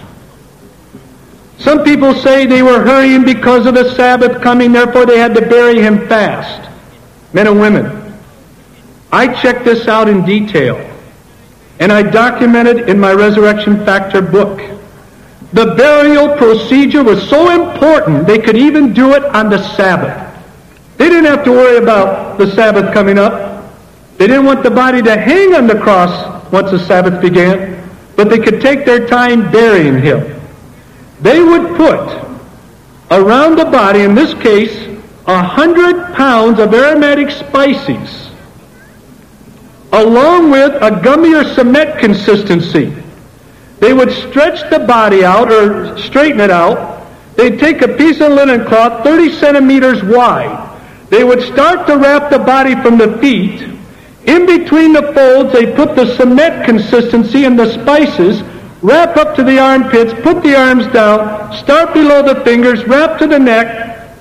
[1.59, 5.43] Some people say they were hurrying because of the Sabbath coming, therefore they had to
[5.43, 6.69] bury him fast.
[7.33, 8.19] Men and women,
[9.13, 10.87] I checked this out in detail.
[11.79, 14.59] And I documented in my Resurrection Factor book.
[15.53, 20.30] The burial procedure was so important they could even do it on the Sabbath.
[21.01, 23.73] They didn't have to worry about the Sabbath coming up.
[24.19, 28.29] They didn't want the body to hang on the cross once the Sabbath began, but
[28.29, 30.39] they could take their time burying him.
[31.23, 32.07] They would put
[33.11, 38.29] around the body, in this case, a hundred pounds of aromatic spices
[39.93, 42.95] along with a gummy or cement consistency.
[43.79, 47.09] They would stretch the body out or straighten it out.
[47.37, 50.70] They'd take a piece of linen cloth 30 centimeters wide.
[51.11, 53.61] They would start to wrap the body from the feet.
[54.27, 58.43] In between the folds, they put the cement consistency and the spices,
[58.81, 63.27] wrap up to the armpits, put the arms down, start below the fingers, wrap to
[63.27, 63.67] the neck,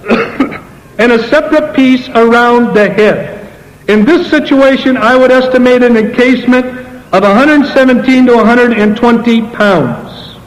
[0.97, 3.47] and a separate piece around the head.
[3.87, 6.65] In this situation, I would estimate an encasement
[7.13, 10.37] of 117 to 120 pounds.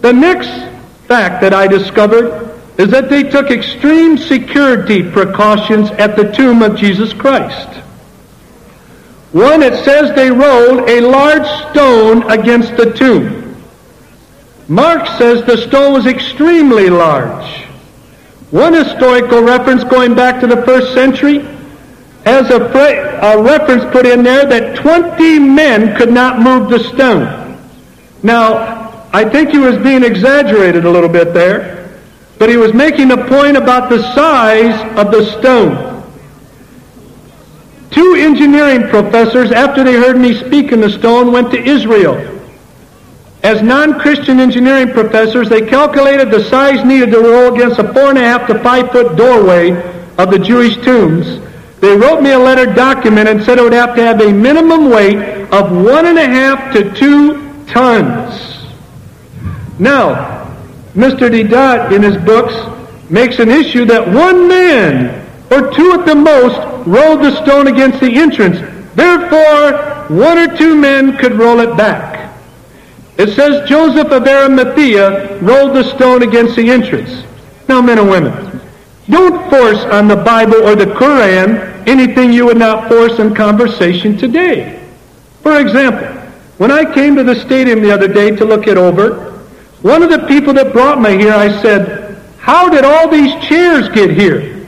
[0.00, 0.50] The next
[1.06, 6.76] fact that I discovered is that they took extreme security precautions at the tomb of
[6.76, 7.68] Jesus Christ.
[9.32, 13.56] One, it says they rolled a large stone against the tomb.
[14.68, 17.64] Mark says the stone was extremely large.
[18.50, 21.38] One historical reference going back to the first century
[22.24, 27.58] has a, a reference put in there that 20 men could not move the stone.
[28.22, 31.81] Now, I think he was being exaggerated a little bit there,
[32.42, 36.02] but he was making a point about the size of the stone.
[37.92, 42.16] Two engineering professors, after they heard me speak in the stone, went to Israel.
[43.44, 48.18] As non-Christian engineering professors, they calculated the size needed to roll against a four and
[48.18, 49.70] a half to five foot doorway
[50.18, 51.40] of the Jewish tombs
[51.80, 54.90] they wrote me a letter document and said it would have to have a minimum
[54.90, 55.16] weight
[55.52, 58.66] of one and a half to two tons.
[59.78, 60.31] Now,
[60.94, 61.30] Mr.
[61.30, 62.54] Deedat in his books
[63.10, 68.00] makes an issue that one man or two at the most rolled the stone against
[68.00, 68.58] the entrance.
[68.94, 72.32] Therefore, one or two men could roll it back.
[73.16, 77.24] It says Joseph of Arimathea rolled the stone against the entrance.
[77.68, 78.60] Now, men and women,
[79.08, 84.16] Don't force on the Bible or the Quran anything you would not force in conversation
[84.16, 84.78] today.
[85.42, 86.06] For example,
[86.58, 89.31] when I came to the stadium the other day to look it over,
[89.82, 93.88] one of the people that brought me here, I said, how did all these chairs
[93.88, 94.66] get here?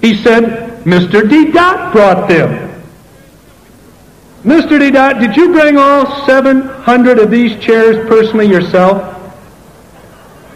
[0.00, 1.22] He said, Mr.
[1.22, 2.82] Deedat brought them.
[4.44, 4.78] Mr.
[4.78, 9.10] Deedat, did you bring all 700 of these chairs personally yourself?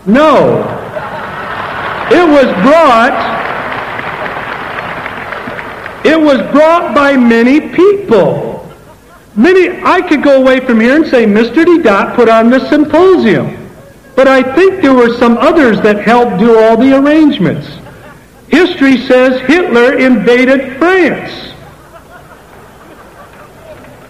[0.06, 0.58] No.
[2.10, 3.38] It was brought
[6.04, 8.66] it was brought by many people.
[9.36, 11.64] Many I could go away from here and say Mr.
[11.64, 13.57] Deedat put on the symposium.
[14.18, 17.68] But I think there were some others that helped do all the arrangements.
[18.48, 21.52] History says Hitler invaded France.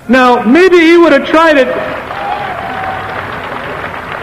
[0.08, 1.68] Now, maybe he would have tried it.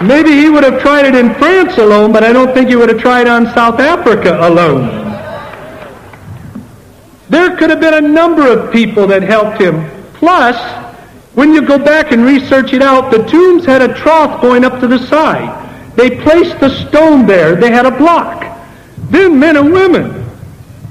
[0.02, 2.90] Maybe he would have tried it in France alone, but I don't think he would
[2.90, 4.88] have tried it on South Africa alone.
[7.30, 9.88] There could have been a number of people that helped him.
[10.16, 10.58] Plus,
[11.36, 14.80] when you go back and research it out, the tombs had a trough going up
[14.80, 15.62] to the side.
[15.96, 17.56] They placed the stone there.
[17.56, 18.46] They had a block.
[19.10, 20.26] Then men and women.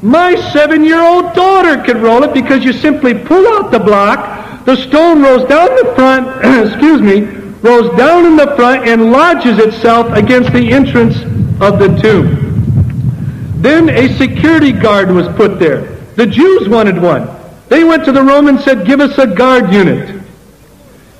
[0.02, 5.22] My seven-year-old daughter could roll it because you simply pull out the block, the stone
[5.22, 7.22] rolls down the front, excuse me,
[7.62, 11.16] rolls down in the front and lodges itself against the entrance
[11.62, 13.62] of the tomb.
[13.62, 15.82] Then a security guard was put there.
[16.16, 17.26] The Jews wanted one.
[17.68, 20.20] They went to the Romans and said, give us a guard unit.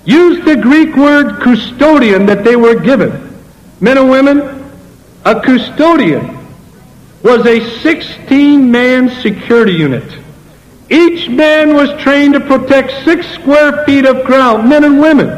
[0.04, 3.23] Use the Greek word custodian that they were given.
[3.80, 4.64] Men and women,
[5.24, 6.38] a custodian
[7.22, 10.18] was a 16-man security unit.
[10.90, 15.28] Each man was trained to protect six square feet of ground, men and women.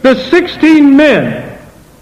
[0.00, 1.58] The 16 men,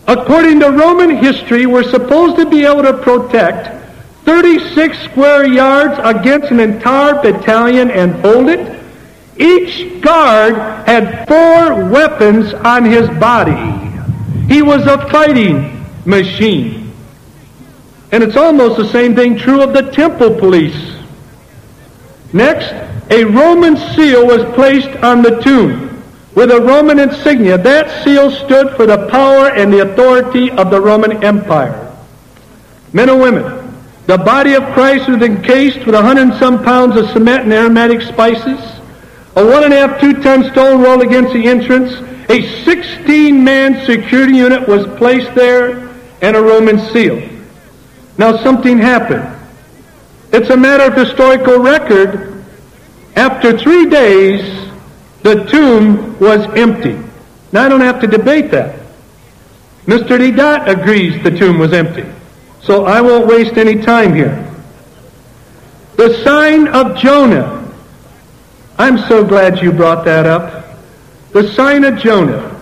[0.07, 3.77] according to Roman history, were supposed to be able to protect
[4.25, 8.81] 36 square yards against an entire battalion and hold it.
[9.37, 10.55] Each guard
[10.87, 13.90] had four weapons on his body.
[14.51, 16.93] He was a fighting machine.
[18.11, 20.97] And it's almost the same thing true of the temple police.
[22.33, 22.73] Next,
[23.13, 26.03] a Roman seal was placed on the tomb
[26.35, 27.59] with a Roman insignia.
[27.59, 31.97] That seal stood for the power and the authority of the Roman Empire.
[32.93, 33.73] Men and women,
[34.07, 37.53] the body of Christ was encased with a hundred and some pounds of cement and
[37.53, 38.59] aromatic spices.
[39.37, 42.10] A one and a half, two ton stone rolled against the entrance.
[42.31, 45.89] A 16 man security unit was placed there
[46.23, 47.21] and a Roman seal.
[48.19, 49.37] Now something happened.
[50.33, 52.45] It's a matter of historical record.
[53.17, 54.71] After three days,
[55.25, 56.97] the tomb was empty.
[57.51, 58.79] Now I don't have to debate that.
[59.87, 60.17] Mr.
[60.17, 62.07] Deedat agrees the tomb was empty.
[62.63, 64.47] So I won't waste any time here.
[65.97, 67.75] The sign of Jonah.
[68.79, 70.70] I'm so glad you brought that up.
[71.33, 72.61] The sign of Jonah.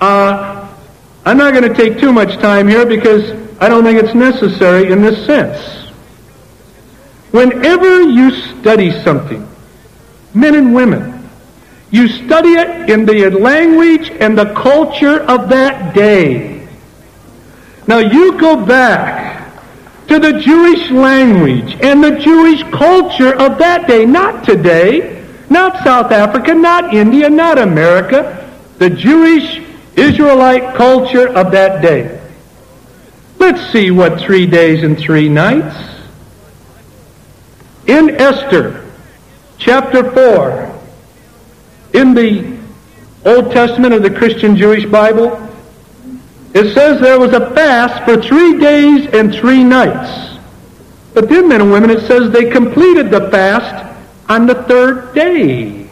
[0.00, 0.74] Uh,
[1.26, 4.90] I'm not going to take too much time here because I don't think it's necessary
[4.90, 5.90] in this sense.
[7.32, 9.46] Whenever you study something,
[10.32, 11.28] men and women,
[11.90, 16.66] you study it in the language and the culture of that day.
[17.86, 19.52] Now you go back
[20.08, 25.15] to the Jewish language and the Jewish culture of that day, not today,
[25.50, 29.62] not South Africa, not India, not America, the Jewish
[29.96, 32.20] Israelite culture of that day.
[33.38, 35.76] Let's see what three days and three nights.
[37.86, 38.84] In Esther,
[39.58, 40.80] chapter 4,
[41.94, 42.58] in the
[43.24, 45.42] Old Testament of the Christian Jewish Bible,
[46.54, 50.38] it says there was a fast for three days and three nights.
[51.14, 53.95] But then, men and women, it says they completed the fast
[54.28, 55.88] on the third day.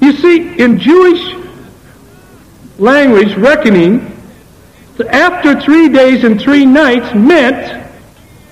[0.00, 1.34] You see, in Jewish
[2.78, 4.12] language reckoning,
[5.10, 7.86] after three days and three nights meant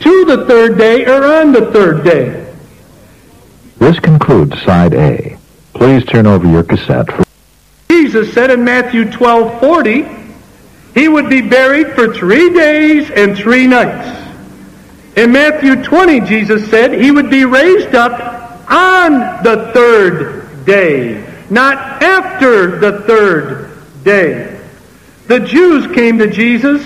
[0.01, 2.53] to the third day or on the third day.
[3.79, 5.39] This concludes side A.
[5.75, 7.25] Please turn over your cassette for
[7.89, 10.07] Jesus said in Matthew 12, 40,
[10.95, 14.20] he would be buried for three days and three nights.
[15.16, 22.03] In Matthew 20, Jesus said he would be raised up on the third day, not
[22.03, 23.71] after the third
[24.05, 24.61] day.
[25.27, 26.85] The Jews came to Jesus.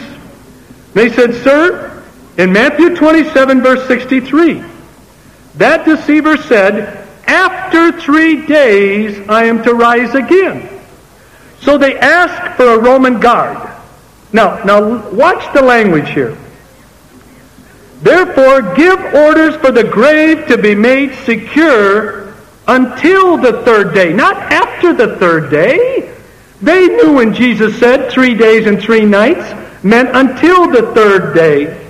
[0.94, 2.02] They said, Sir,
[2.36, 4.62] in Matthew 27, verse 63,
[5.56, 10.68] that deceiver said, After three days I am to rise again.
[11.60, 13.68] So they asked for a Roman guard.
[14.32, 16.36] Now, now watch the language here.
[18.00, 22.32] Therefore, give orders for the grave to be made secure
[22.68, 26.14] until the third day, not after the third day.
[26.62, 31.88] They knew when Jesus said three days and three nights meant until the third day,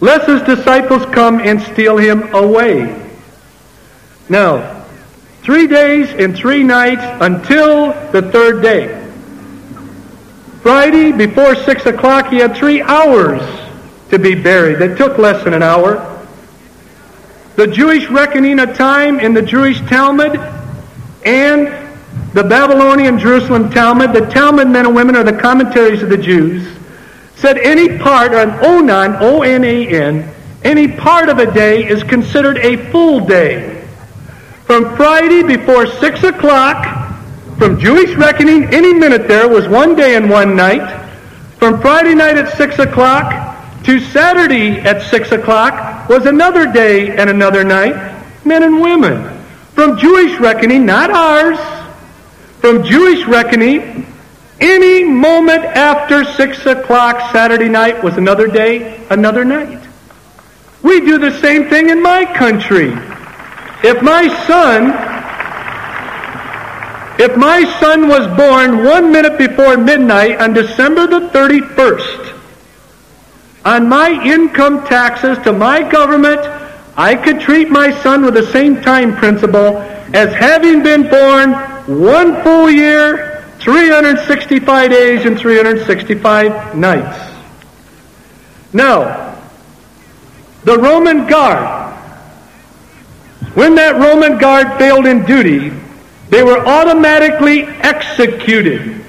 [0.00, 3.02] lest his disciples come and steal him away.
[4.28, 4.84] Now,
[5.42, 9.00] three days and three nights until the third day.
[10.62, 13.42] Friday, before 6 o'clock, he had three hours
[14.10, 14.78] to be buried.
[14.78, 16.10] That took less than an hour.
[17.56, 20.36] The Jewish reckoning of time in the Jewish Talmud
[21.24, 21.68] and
[22.32, 26.66] the Babylonian Jerusalem Talmud, the Talmud men and women are the commentaries of the Jews,
[27.36, 30.28] said any part, an onan, O-N-A-N,
[30.64, 33.86] any part of a day is considered a full day.
[34.64, 37.04] From Friday before 6 o'clock
[37.58, 41.04] from Jewish reckoning, any minute there was one day and one night.
[41.58, 43.43] From Friday night at 6 o'clock
[43.84, 47.94] to Saturday at 6 o'clock was another day and another night,
[48.44, 49.30] men and women.
[49.74, 51.58] From Jewish reckoning, not ours,
[52.60, 54.06] from Jewish reckoning,
[54.60, 59.82] any moment after 6 o'clock Saturday night was another day, another night.
[60.82, 62.92] We do the same thing in my country.
[63.82, 65.14] If my son
[67.16, 72.33] if my son was born one minute before midnight on December the 31st,
[73.64, 76.40] on my income taxes to my government,
[76.96, 81.52] I could treat my son with the same time principle as having been born
[81.86, 87.34] one full year, 365 days, and 365 nights.
[88.72, 89.38] Now,
[90.64, 91.92] the Roman guard,
[93.54, 95.72] when that Roman guard failed in duty,
[96.28, 99.03] they were automatically executed.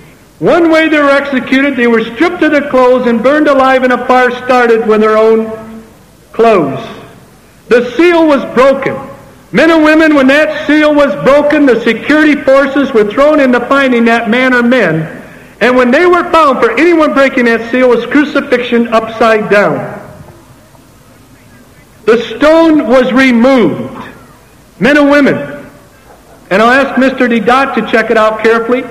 [0.46, 3.92] One way they were executed, they were stripped of their clothes and burned alive in
[3.92, 5.84] a fire started with their own
[6.34, 6.86] clothes.
[7.68, 8.96] The seal was broken.
[9.52, 14.06] Men and women, when that seal was broken, the security forces were thrown into finding
[14.06, 15.20] that man or men.
[15.62, 20.00] And when they were found for anyone breaking that seal was crucifixion upside down.
[22.06, 24.14] The stone was removed.
[24.80, 25.38] Men and women,
[26.52, 27.28] and I'll ask Mr.
[27.28, 28.84] Deedat to check it out carefully.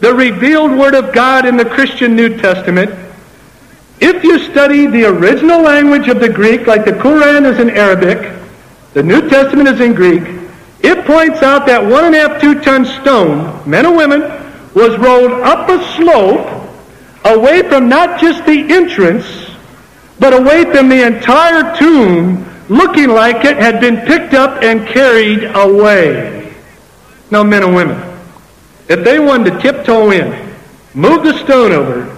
[0.00, 2.90] The revealed Word of God in the Christian New Testament,
[4.00, 8.32] if you study the original language of the Greek, like the Quran is in Arabic,
[8.94, 10.22] the New Testament is in Greek,
[10.80, 14.20] it points out that one and a half, two ton stone, men and women,
[14.74, 16.68] was rolled up a slope
[17.24, 19.50] away from not just the entrance,
[20.20, 25.42] but away from the entire tomb, looking like it had been picked up and carried
[25.56, 26.54] away.
[27.30, 28.17] Now, men and women,
[28.88, 30.54] if they wanted to tiptoe in,
[30.94, 32.16] move the stone over,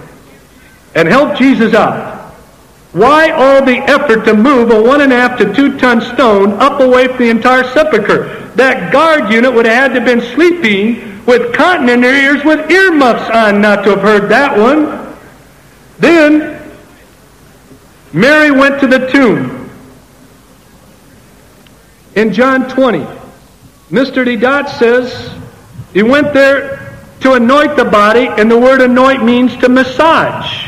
[0.95, 2.11] and help Jesus out,
[2.93, 6.51] why all the effort to move a one and a half to two ton stone
[6.53, 8.51] up away from the entire sepulchre?
[8.55, 12.43] That guard unit would have had to have been sleeping with cotton in their ears
[12.43, 15.15] with earmuffs on not to have heard that one.
[15.99, 16.61] Then
[18.11, 19.69] Mary went to the tomb.
[22.15, 22.99] In John 20,
[23.89, 24.25] Mr.
[24.25, 25.40] Deedat says
[25.93, 30.65] he went there to anoint the body, and the word anoint means to massage.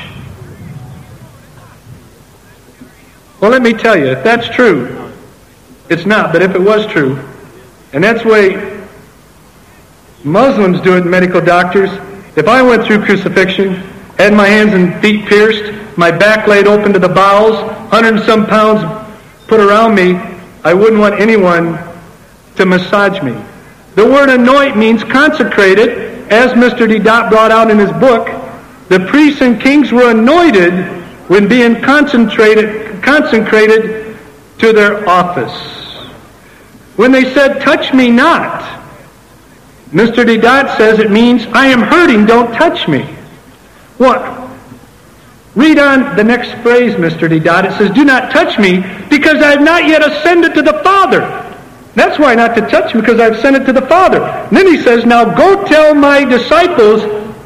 [3.39, 5.11] Well, let me tell you, if that's true,
[5.89, 7.19] it's not, but if it was true,
[7.91, 8.85] and that's the way
[10.23, 11.89] Muslims do it, medical doctors,
[12.35, 13.73] if I went through crucifixion,
[14.17, 17.55] had my hands and feet pierced, my back laid open to the bowels,
[17.89, 18.81] hundred and some pounds
[19.47, 20.15] put around me,
[20.63, 21.77] I wouldn't want anyone
[22.55, 23.35] to massage me.
[23.95, 26.87] The word anoint means consecrated, as Mr.
[26.87, 28.27] Deedat brought out in his book.
[28.89, 30.73] The priests and kings were anointed
[31.29, 34.17] when being concentrated, consecrated
[34.59, 35.53] to their office.
[36.95, 38.61] When they said, touch me not,
[39.91, 40.25] Mr.
[40.25, 43.03] Deedat says it means, I am hurting, don't touch me.
[43.97, 44.49] What?
[45.55, 47.29] Read on the next phrase, Mr.
[47.29, 47.65] Deedat.
[47.65, 48.79] It says, do not touch me
[49.09, 51.52] because I have not yet ascended to the Father.
[51.95, 54.21] That's why not to touch because I've sent it to the Father.
[54.21, 57.01] And then he says, Now go tell my disciples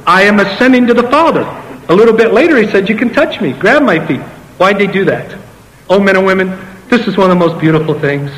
[0.05, 1.43] I am ascending to the Father.
[1.89, 4.21] A little bit later he said, You can touch me, grab my feet.
[4.57, 5.37] Why'd they do that?
[5.89, 6.57] Oh, men and women,
[6.89, 8.31] this is one of the most beautiful things.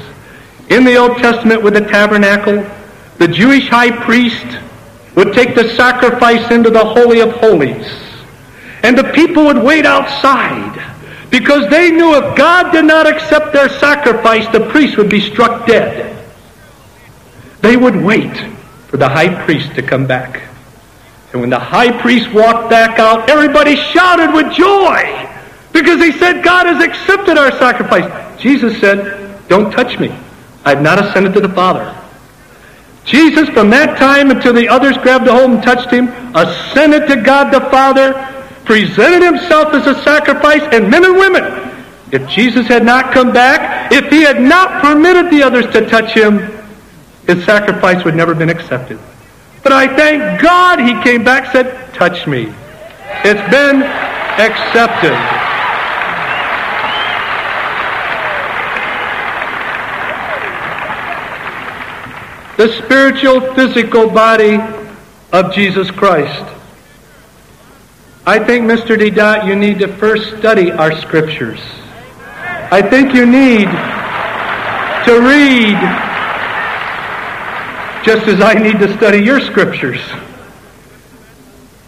[0.70, 2.66] In the Old Testament with the tabernacle,
[3.18, 4.46] the Jewish high priest
[5.16, 7.88] would take the sacrifice into the Holy of Holies.
[8.84, 10.79] And the people would wait outside
[11.30, 15.68] because they knew if God did not accept their sacrifice, the priest would be struck
[15.68, 16.16] dead.
[17.62, 18.36] They would wait
[18.88, 20.42] for the high priest to come back.
[21.32, 25.30] And when the high priest walked back out, everybody shouted with joy
[25.72, 28.42] because he They said, God has accepted our sacrifice.
[28.42, 30.16] Jesus said, don't touch me.
[30.66, 31.96] I've not ascended to the Father.
[33.06, 37.22] Jesus, from that time until the others grabbed a hold and touched him, ascended to
[37.22, 38.14] God the Father,
[38.70, 41.44] presented himself as a sacrifice, and men and women,
[42.12, 46.12] if Jesus had not come back, if he had not permitted the others to touch
[46.12, 46.38] him,
[47.26, 49.00] his sacrifice would never have been accepted.
[49.64, 52.54] But I thank God he came back said, touch me.
[53.26, 53.82] It's been
[54.38, 55.18] accepted.
[62.58, 64.60] The spiritual, physical body
[65.32, 66.59] of Jesus Christ.
[68.30, 68.96] I think, Mr.
[68.96, 71.60] Deedat, you need to first study our scriptures.
[72.70, 73.66] I think you need
[75.08, 75.74] to read
[78.06, 80.00] just as I need to study your scriptures.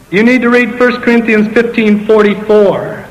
[0.10, 3.06] You need to read 1 Corinthians 15:44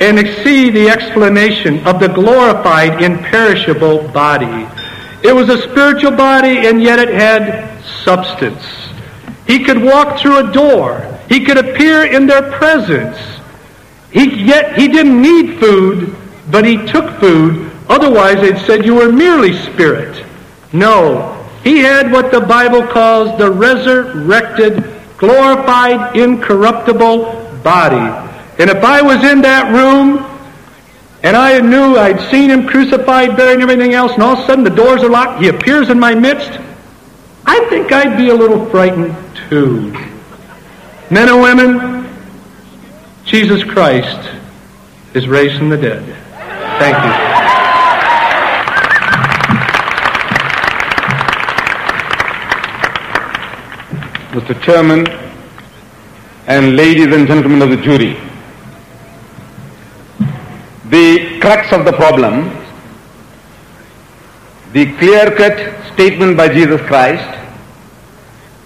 [0.00, 4.66] and see the explanation of the glorified imperishable body.
[5.22, 8.64] It was a spiritual body and yet it had substance.
[9.46, 11.13] He could walk through a door.
[11.28, 13.18] He could appear in their presence.
[14.12, 16.14] He, yet he didn't need food,
[16.50, 17.70] but he took food.
[17.88, 20.24] Otherwise, they'd said you were merely spirit.
[20.72, 24.84] No, he had what the Bible calls the resurrected,
[25.16, 28.30] glorified, incorruptible body.
[28.58, 30.18] And if I was in that room
[31.22, 34.46] and I knew I'd seen him crucified, buried, and everything else, and all of a
[34.46, 36.60] sudden the doors are locked, he appears in my midst,
[37.46, 39.16] I think I'd be a little frightened
[39.48, 40.13] too.
[41.14, 42.08] Men and women,
[43.24, 44.28] Jesus Christ
[45.14, 46.02] is raised from the dead.
[46.80, 47.12] Thank you.
[54.40, 54.60] Mr.
[54.60, 55.06] Chairman,
[56.48, 58.18] and ladies and gentlemen of the jury.
[60.90, 62.50] The crux of the problem,
[64.72, 67.43] the clear-cut statement by Jesus Christ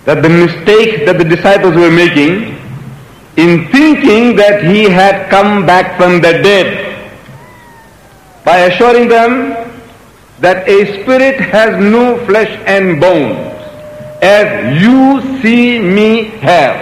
[0.08, 2.56] that the mistake that the disciples were making
[3.36, 6.68] in thinking that he had come back from the dead
[8.42, 9.34] by assuring them
[10.40, 13.36] that a spirit has no flesh and bones
[14.22, 16.78] as you see me have.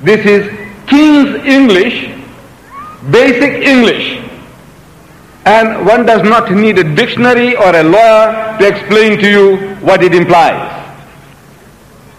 [0.00, 0.46] This is
[0.86, 1.96] King's English,
[3.10, 4.20] basic English.
[5.46, 10.04] And one does not need a dictionary or a lawyer to explain to you what
[10.04, 10.81] it implies.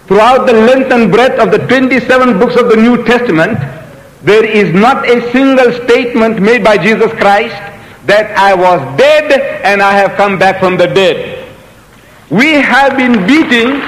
[0.07, 3.57] Throughout the length and breadth of the 27 books of the New Testament,
[4.21, 7.55] there is not a single statement made by Jesus Christ
[8.05, 9.31] that I was dead
[9.63, 11.47] and I have come back from the dead.
[12.29, 13.81] We have been beating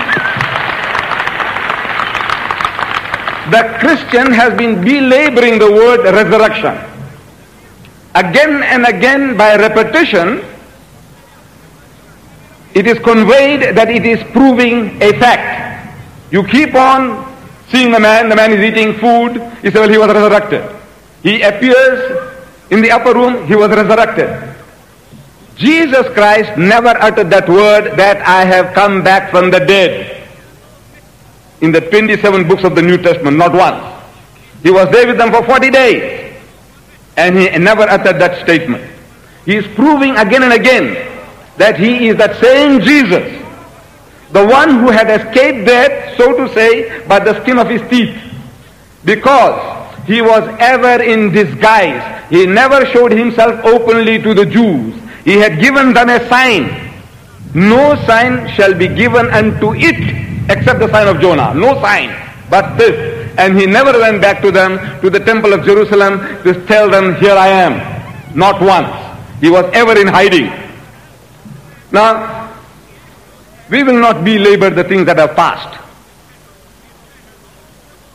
[3.52, 6.76] the Christian has been belaboring the word resurrection.
[8.16, 10.44] Again and again by repetition,
[12.74, 15.65] it is conveyed that it is proving a fact.
[16.32, 17.36] You keep on
[17.70, 20.76] seeing the man, the man is eating food, you say, well, he was resurrected.
[21.24, 22.34] He appears
[22.70, 24.56] in the upper room, he was resurrected.
[25.56, 30.28] Jesus Christ never uttered that word that I have come back from the dead
[31.62, 34.04] in the 27 books of the New Testament, not once.
[34.62, 36.36] He was there with them for 40 days.
[37.18, 38.84] And he never uttered that statement.
[39.46, 40.96] He is proving again and again
[41.58, 43.45] that he is that same Jesus.
[44.32, 48.16] The one who had escaped death, so to say, by the skin of his teeth.
[49.04, 49.58] Because
[50.06, 52.30] he was ever in disguise.
[52.30, 54.96] He never showed himself openly to the Jews.
[55.24, 56.94] He had given them a sign.
[57.54, 61.54] No sign shall be given unto it except the sign of Jonah.
[61.54, 63.26] No sign but this.
[63.38, 67.16] And he never went back to them, to the temple of Jerusalem, to tell them,
[67.16, 68.38] here I am.
[68.38, 68.88] Not once.
[69.42, 70.52] He was ever in hiding.
[71.92, 72.45] Now,
[73.70, 75.82] we will not belabor the things that have passed.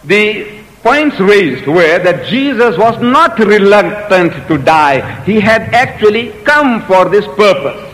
[0.05, 5.23] The points raised were that Jesus was not reluctant to die.
[5.25, 7.87] He had actually come for this purpose.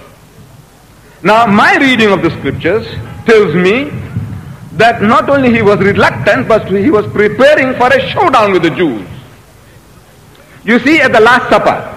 [1.22, 2.86] Now, my reading of the scriptures
[3.24, 3.90] tells me
[4.72, 8.70] that not only he was reluctant, but he was preparing for a showdown with the
[8.70, 9.08] Jews.
[10.64, 11.92] You see, at the Last Supper,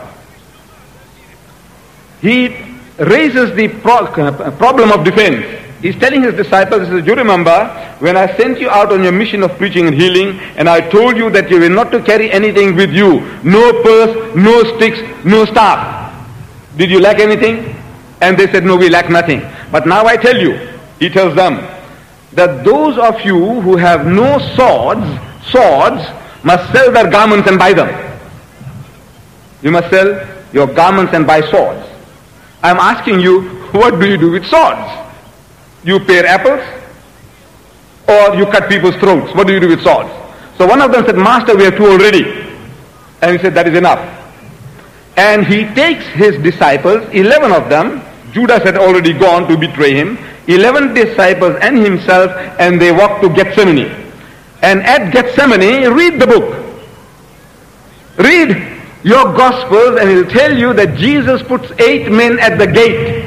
[2.22, 2.69] he
[3.00, 4.08] raises the pro-
[4.58, 5.46] problem of defense.
[5.82, 7.68] He's telling his disciples, he says, you remember
[8.00, 11.16] when I sent you out on your mission of preaching and healing, and I told
[11.16, 13.22] you that you were not to carry anything with you.
[13.44, 16.14] No purse, no sticks, no staff.
[16.76, 17.76] Did you lack anything?
[18.22, 19.42] And they said, no, we lack nothing.
[19.72, 20.58] But now I tell you,
[21.00, 21.66] he tells them,
[22.34, 25.08] that those of you who have no swords,
[25.50, 26.04] swords,
[26.44, 27.90] must sell their garments and buy them.
[29.62, 31.89] You must sell your garments and buy swords.
[32.62, 33.42] I'm asking you,
[33.72, 34.82] what do you do with swords?
[35.84, 36.62] You pare apples
[38.08, 39.34] or you cut people's throats.
[39.36, 40.10] What do you do with swords?
[40.58, 42.24] So one of them said, Master, we have two already.
[43.22, 44.00] And he said, that is enough.
[45.16, 48.02] And he takes his disciples, 11 of them,
[48.32, 53.30] Judas had already gone to betray him, 11 disciples and himself, and they walk to
[53.30, 54.12] Gethsemane.
[54.62, 56.66] And at Gethsemane, read the book.
[58.18, 63.26] Read your Gospels and it'll tell you that Jesus puts eight men at the gate.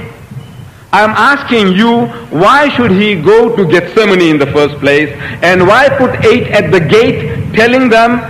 [0.92, 5.08] I'm asking you, why should he go to Gethsemane in the first place?
[5.42, 8.20] And why put eight at the gate telling them,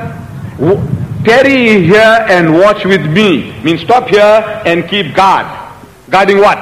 [1.24, 3.61] tarry here and watch with me?
[3.62, 5.47] Means stop here and keep guard.
[6.09, 6.59] Guarding what?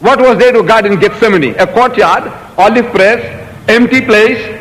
[0.00, 1.54] What was there to guard in Gethsemane?
[1.58, 3.20] A courtyard, olive press,
[3.68, 4.60] empty place.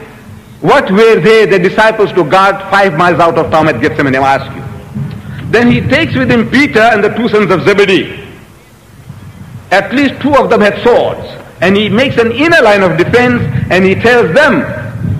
[0.60, 4.16] What were they, the disciples, to guard five miles out of town at Gethsemane?
[4.18, 4.61] I ask you.
[5.52, 8.26] Then he takes with him Peter and the two sons of Zebedee.
[9.70, 11.28] At least two of them had swords.
[11.62, 14.64] And he makes an inner line of defense and he tells them,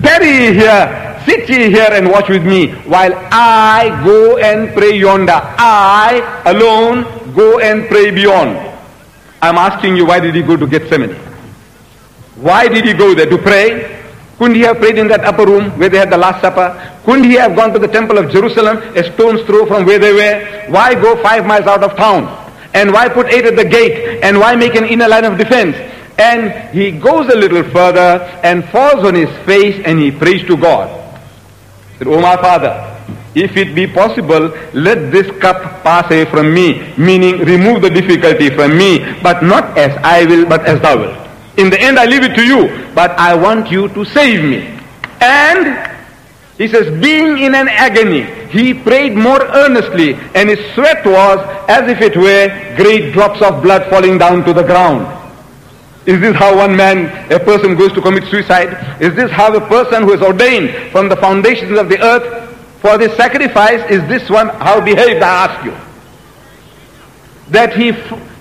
[0.02, 5.38] tarry here, sit ye here and watch with me while I go and pray yonder.
[5.38, 8.56] I alone go and pray beyond.
[9.42, 11.14] I'm asking you, why did he go to Gethsemane?
[12.36, 13.28] Why did he go there?
[13.28, 14.01] To pray?
[14.42, 16.74] Couldn't he have prayed in that upper room where they had the Last Supper?
[17.04, 20.12] Couldn't he have gone to the temple of Jerusalem, a stone's throw from where they
[20.12, 20.66] were?
[20.68, 22.26] Why go five miles out of town?
[22.74, 24.18] And why put eight at the gate?
[24.20, 25.76] And why make an inner line of defense?
[26.18, 30.56] And he goes a little further and falls on his face and he prays to
[30.56, 30.90] God.
[31.92, 32.98] He said, Oh my Father,
[33.36, 38.50] if it be possible, let this cup pass away from me, meaning remove the difficulty
[38.50, 41.21] from me, but not as I will, but as thou wilt.
[41.56, 44.78] In the end, I leave it to you, but I want you to save me.
[45.20, 45.90] And
[46.56, 51.38] he says, being in an agony, he prayed more earnestly, and his sweat was
[51.68, 55.06] as if it were great drops of blood falling down to the ground.
[56.04, 59.00] Is this how one man, a person goes to commit suicide?
[59.00, 62.48] Is this how a person who is ordained from the foundations of the earth
[62.80, 65.74] for this sacrifice, is this one how behaved, I ask you?
[67.50, 67.92] That he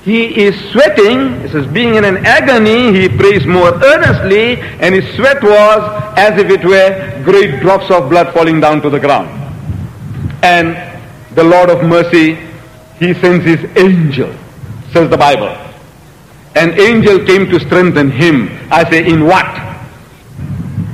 [0.03, 5.05] he is sweating, he says, being in an agony, he prays more earnestly, and his
[5.15, 9.29] sweat was as if it were great drops of blood falling down to the ground.
[10.43, 10.75] And
[11.35, 12.35] the Lord of mercy,
[12.97, 14.33] he sends his angel,
[14.91, 15.55] says the Bible.
[16.55, 18.49] An angel came to strengthen him.
[18.71, 19.45] I say, in what?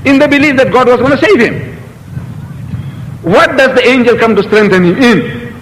[0.05, 1.77] In the belief that God was going to save him.
[3.23, 5.53] What does the angel come to strengthen him in?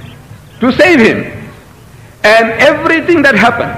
[0.61, 1.34] To save him.
[2.25, 3.71] And everything that happened,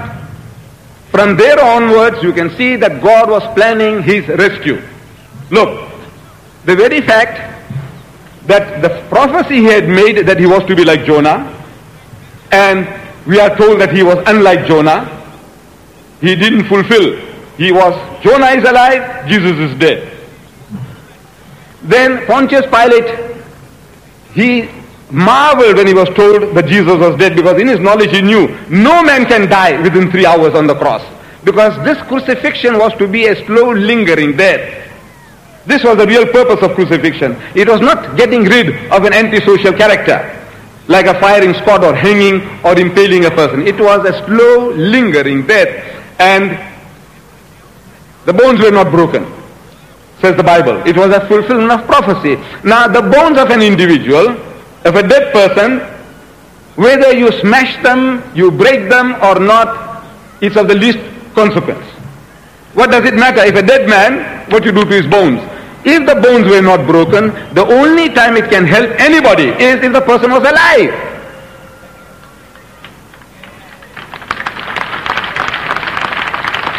[1.10, 4.80] from there onwards, you can see that God was planning his rescue.
[5.50, 5.92] Look,
[6.64, 7.36] the very fact
[8.46, 11.54] that the prophecy he had made that he was to be like Jonah,
[12.50, 12.88] and
[13.26, 15.04] we are told that he was unlike Jonah,
[16.22, 17.16] he didn't fulfill.
[17.58, 17.92] He was,
[18.22, 20.16] Jonah is alive, Jesus is dead.
[21.82, 23.42] Then Pontius Pilate,
[24.32, 24.77] he
[25.10, 28.48] marveled when he was told that Jesus was dead because in his knowledge he knew
[28.68, 31.02] no man can die within three hours on the cross.
[31.44, 34.86] Because this crucifixion was to be a slow lingering death.
[35.66, 37.36] This was the real purpose of crucifixion.
[37.54, 40.34] It was not getting rid of an antisocial character
[40.88, 43.66] like a firing squad or hanging or impaling a person.
[43.66, 45.68] It was a slow lingering death
[46.18, 46.58] and
[48.24, 49.24] the bones were not broken,
[50.20, 50.82] says the Bible.
[50.86, 52.36] It was a fulfillment of prophecy.
[52.64, 54.47] Now the bones of an individual
[54.88, 55.80] if a dead person,
[56.76, 60.04] whether you smash them, you break them or not,
[60.40, 60.98] it's of the least
[61.34, 61.84] consequence.
[62.72, 65.40] What does it matter if a dead man, what you do to his bones?
[65.84, 69.92] If the bones were not broken, the only time it can help anybody is if
[69.92, 70.94] the person was alive.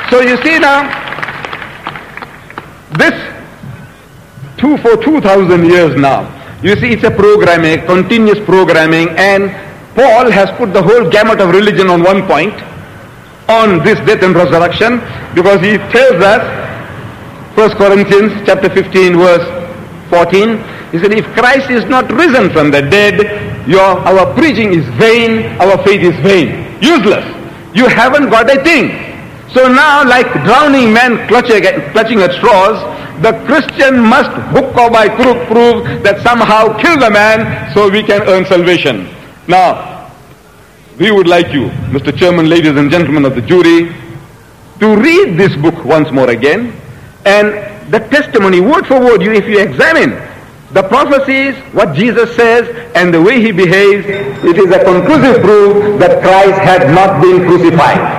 [0.09, 0.89] So you see now,
[2.97, 3.13] this
[4.57, 9.49] two for 2,000 years now, you see, it's a programming, continuous programming, and
[9.95, 12.53] Paul has put the whole gamut of religion on one point,
[13.49, 14.99] on this death and resurrection,
[15.33, 16.43] because he tells us,
[17.55, 19.47] 1 Corinthians chapter 15, verse
[20.09, 20.57] 14,
[20.91, 25.45] he said, if Christ is not risen from the dead, your, our preaching is vain,
[25.61, 27.23] our faith is vain, useless.
[27.75, 28.89] You haven't got a thing.
[29.53, 32.77] So now, like drowning men clutching, clutching at straws,
[33.21, 38.03] the Christian must hook or by crook prove that somehow kill the man so we
[38.03, 39.09] can earn salvation.
[39.47, 40.11] Now,
[40.99, 42.15] we would like you, Mr.
[42.17, 43.93] Chairman, ladies and gentlemen of the jury,
[44.79, 46.73] to read this book once more again
[47.25, 50.11] and the testimony, word for word, you, if you examine
[50.71, 55.99] the prophecies, what Jesus says, and the way he behaves, it is a conclusive proof
[55.99, 58.18] that Christ had not been crucified.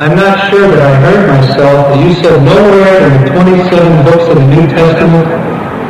[0.00, 3.68] I'm not sure that I heard myself, but you said nowhere in the 27
[4.00, 5.28] books of the New Testament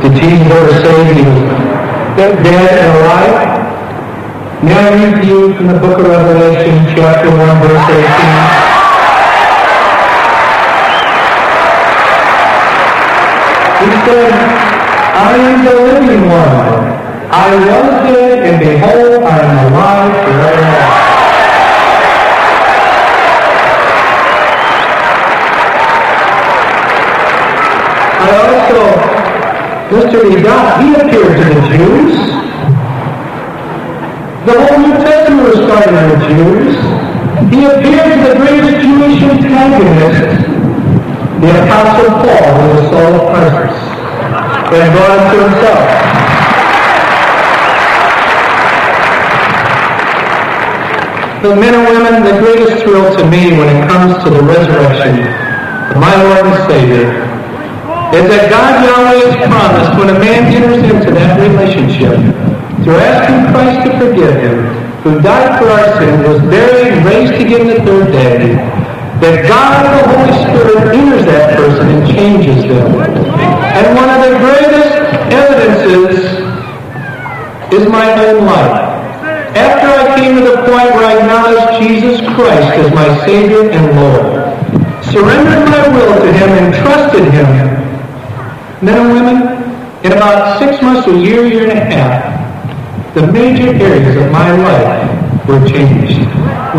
[0.02, 3.38] did Jesus ever say he was dead and alive.
[4.66, 8.02] May I read to you from the book of Revelation, chapter 1, verse 18?
[13.78, 16.98] He said, I am the living one.
[17.30, 21.09] I was dead, and behold, I am alive forevermore.
[30.10, 30.26] Mr.
[30.26, 32.18] Deedat, he appeared to the Jews.
[34.42, 36.74] The whole New Testament was started to the Jews.
[37.54, 40.34] He appeared to the greatest Jewish antagonist,
[41.38, 43.78] the Apostle Paul, who was Saul of Tarsus,
[44.74, 45.86] and brought him to himself.
[51.42, 55.22] The men and women, the greatest thrill to me when it comes to the resurrection
[55.22, 57.29] of my Lord and Savior
[58.10, 62.18] is that God Yahweh has promised when a man enters into that relationship
[62.82, 64.66] to ask him Christ to forgive him,
[65.06, 68.58] who died for our sin, was buried, raised again the third day,
[69.22, 72.98] that God the Holy Spirit enters that person and changes them.
[72.98, 74.90] And one of the greatest
[75.30, 76.18] evidences
[77.70, 78.90] is my own life.
[79.54, 83.86] After I came to the point where I acknowledged Jesus Christ as my Savior and
[83.94, 84.50] Lord,
[85.14, 87.69] surrendered my will to Him and trusted Him
[88.82, 93.26] men and women, in about six months to a year, year and a half, the
[93.26, 96.18] major areas of my life were changed.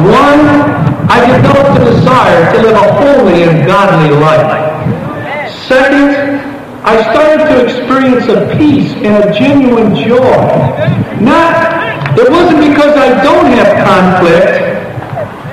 [0.10, 0.42] One,
[1.12, 4.72] I developed a desire to live a holy and godly life.
[5.68, 6.40] Second,
[6.84, 10.18] I started to experience a peace and a genuine joy.
[11.22, 14.72] Not, it wasn't because I don't have conflict.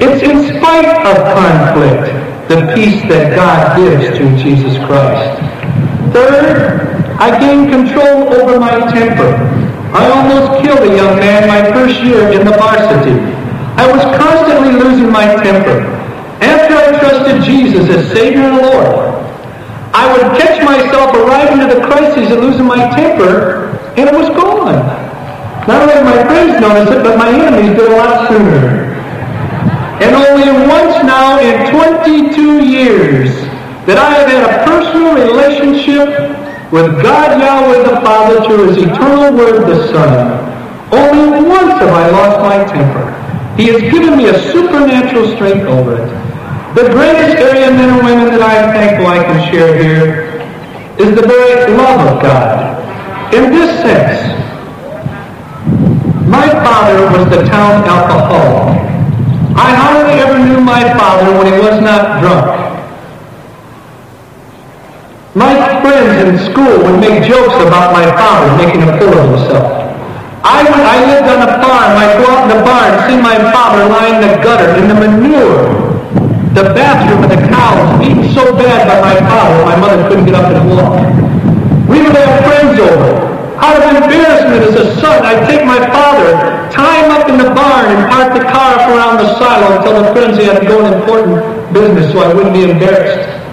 [0.01, 5.58] It's in spite of conflict, the peace that God gives through Jesus Christ.
[6.13, 6.89] Third,
[7.21, 9.31] I gained control over my temper.
[9.93, 13.19] I almost killed a young man my first year in the varsity.
[13.75, 15.81] I was constantly losing my temper.
[16.41, 19.09] After I trusted Jesus as Savior and Lord,
[19.93, 24.29] I would catch myself arriving to the crisis of losing my temper, and it was
[24.29, 24.77] gone.
[25.67, 28.95] Not only my friends notice it, but my enemies did a lot sooner.
[30.01, 33.48] And only once now in 22 years
[33.89, 36.13] that I have had a personal relationship
[36.69, 40.13] with God Yahweh the Father through His eternal Word the Son.
[40.93, 43.09] Only once have I lost my temper.
[43.57, 46.09] He has given me a supernatural strength over it.
[46.77, 50.37] The greatest area, men and women, that I am thankful I can share here
[51.01, 52.85] is the very love of God.
[53.33, 54.21] In this sense,
[56.29, 58.85] my father was the town alcoholic.
[59.57, 62.58] I hardly ever knew my father when he was not drunk.
[65.39, 69.71] My friends in school would make jokes about my father making a fool of himself.
[70.43, 71.95] I, I lived on a farm.
[71.95, 74.99] I'd go out in the barn see my father lying in the gutter in the
[74.99, 75.79] manure.
[76.59, 80.35] The bathroom of the cows beaten so bad by my father my mother couldn't get
[80.35, 81.07] up and walk.
[81.87, 83.39] We would have friends over.
[83.63, 86.35] Out of embarrassment as a son, I'd take my father,
[86.75, 89.85] tie him up in the barn, and park the car up around the silo and
[89.87, 93.48] tell the friends he had to go on important business so I wouldn't be embarrassed.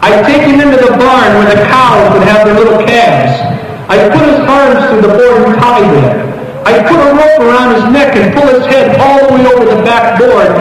[0.00, 3.34] I'd take him into the barn where the cows would have their little calves.
[3.90, 6.28] I'd put his arms through the board and tie them.
[6.66, 9.64] I'd put a rope around his neck and pull his head all the way over
[9.64, 10.52] the back board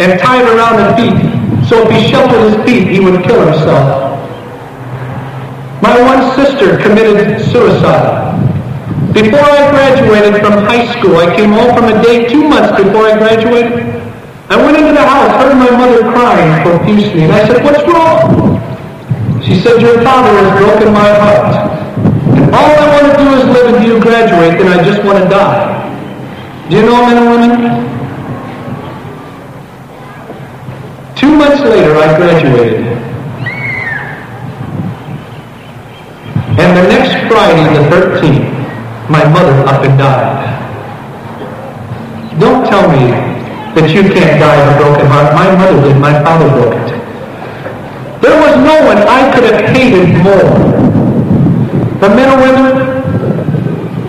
[0.00, 1.68] and tie it around the feet.
[1.68, 4.20] So if he sheltered his feet, he would kill himself.
[5.80, 8.34] My one sister committed suicide.
[9.14, 13.06] Before I graduated from high school, I came home from a date two months before
[13.06, 13.94] I graduated.
[14.50, 18.73] I went into the house, heard my mother crying profusely, and I said, what's wrong?
[19.44, 21.52] She said, your father has broken my heart.
[22.32, 25.22] And All I want to do is live until you graduate, then I just want
[25.22, 25.84] to die.
[26.70, 27.94] Do you know, men and women?
[31.14, 32.86] Two months later, I graduated.
[36.56, 40.54] And the next Friday, the 13th, my mother up and died.
[42.40, 43.10] Don't tell me
[43.74, 45.34] that you can't die of a broken heart.
[45.34, 46.00] My mother did.
[46.00, 46.83] My father broke.
[48.24, 50.48] There was no one I could have hated more.
[52.00, 52.64] But men and women,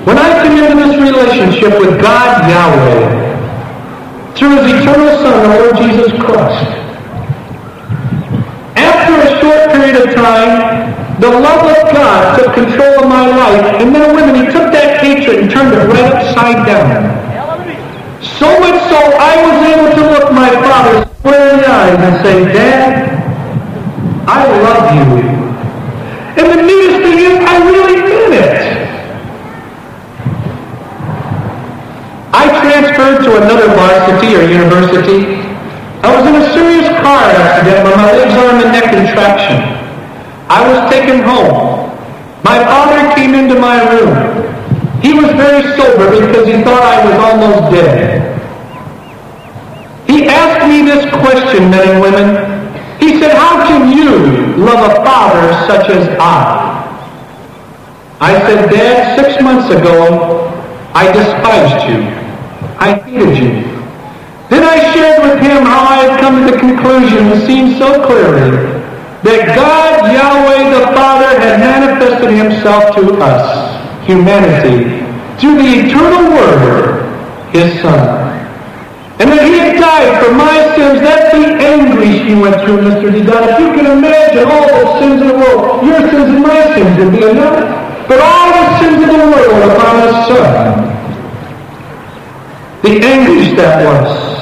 [0.07, 3.25] when I came into this relationship with God Yahweh,
[4.37, 6.63] through his eternal Son, the Lord Jesus Christ.
[8.79, 13.81] After a short period of time, the love of God took control of my life,
[13.81, 16.87] and men and women, he took that hatred and turned it right upside down.
[18.23, 22.23] So much so, I was able to look my father square in the eyes and
[22.23, 23.14] say, Dad,
[24.27, 25.45] I love you.
[26.37, 28.75] And the neatest thing is, I really mean it.
[32.33, 35.39] I transferred to another varsity or university.
[36.03, 39.61] I was in a serious car accident where my legs, arm, and neck contraction.
[40.49, 41.89] I was taken home.
[42.43, 44.13] My father came into my room.
[45.01, 48.21] He was very sober because he thought I was almost dead.
[50.07, 52.54] He asked me this question, men and women.
[52.99, 56.75] He said, how can you love a father such as I?
[58.19, 60.47] I said, Dad, six months ago,
[60.93, 61.99] I despised you.
[62.79, 63.75] I hated you.
[64.49, 68.05] Then I shared with him how I had come to the conclusion and seen so
[68.05, 68.51] clearly
[69.23, 75.01] that God, Yahweh the Father, had manifested himself to us, humanity,
[75.39, 78.24] through the eternal Word, his Son.
[79.15, 80.99] And that he had died for my sins.
[80.99, 83.15] That's the anguish he went through, Mr.
[83.15, 83.47] Dedon.
[83.47, 86.99] If you can imagine all the sins in the world, your sins and my sins
[86.99, 87.63] would be enough.
[88.11, 90.51] But all the sins of the world upon his son.
[92.83, 94.35] The anguish that was.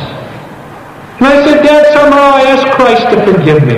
[1.22, 3.78] And I said, Dad, somehow I asked Christ to forgive me.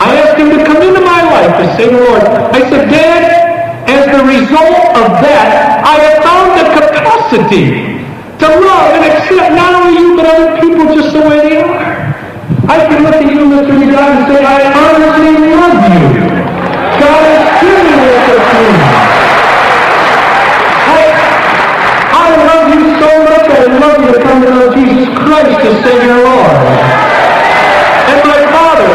[0.00, 3.44] I asked him to come into my life to say, Lord, I said, Dad,
[3.86, 7.95] as the result of that, I have found the capacity
[8.38, 12.12] to love and accept not only you, but other people just the way they are.
[12.68, 13.74] I can look at you, Mr.
[13.94, 16.36] God, and say, I honestly love you.
[17.00, 17.26] God
[17.62, 18.68] given this to me.
[20.86, 21.02] I,
[22.12, 25.56] I love you so much, that I love you to come to know Jesus Christ
[25.64, 26.56] as Savior Lord.
[28.10, 28.92] And my father,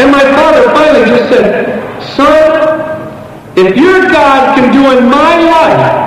[0.00, 1.44] and my father finally just said,
[2.16, 2.46] son,
[3.56, 6.05] if your God can do in my life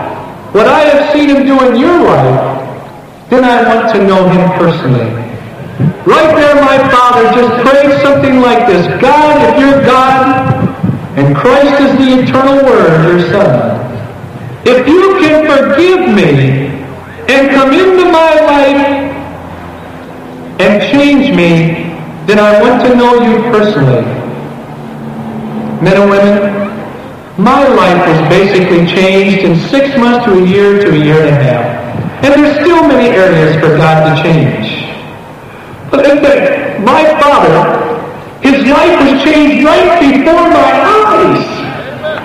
[0.51, 4.49] what I have seen him do in your life, then I want to know him
[4.57, 5.11] personally.
[6.05, 8.85] Right there, my father just prayed something like this.
[9.01, 10.49] God, if you're God,
[11.17, 13.79] and Christ is the eternal Word, your Son,
[14.65, 16.67] if you can forgive me
[17.27, 19.09] and come into my life
[20.59, 21.89] and change me,
[22.25, 24.03] then I want to know you personally.
[25.81, 26.68] Men and women,
[27.39, 31.29] my life was basically changed in six months to a year to a year and
[31.29, 31.63] a half.
[32.19, 34.83] And there's still many areas for God to change.
[35.89, 36.03] But
[36.83, 37.79] my father,
[38.43, 41.39] his life was changed right before my eyes.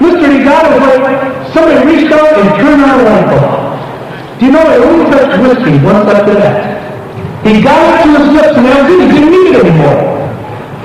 [0.02, 0.26] Mr.
[0.34, 4.40] Negata was like somebody reached out and turned on a light bulb.
[4.40, 7.46] Do you know, I only touched whiskey once after that.
[7.46, 8.90] He got it to his lips and it.
[8.90, 10.10] He didn't need it anymore.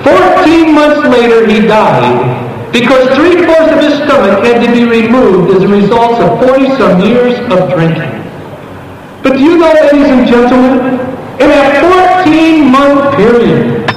[0.05, 2.38] Fourteen months later, he died
[2.71, 7.33] because three-fourths of his stomach had to be removed as a result of 40-some years
[7.49, 8.13] of drinking.
[9.23, 10.99] But do you know, ladies and gentlemen,
[11.41, 13.89] in a 14-month period,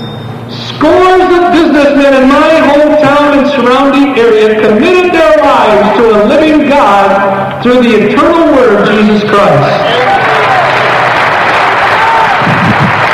[0.51, 6.69] scores of businessmen in my hometown and surrounding area committed their lives to a living
[6.69, 9.79] God through the eternal Word, Jesus Christ.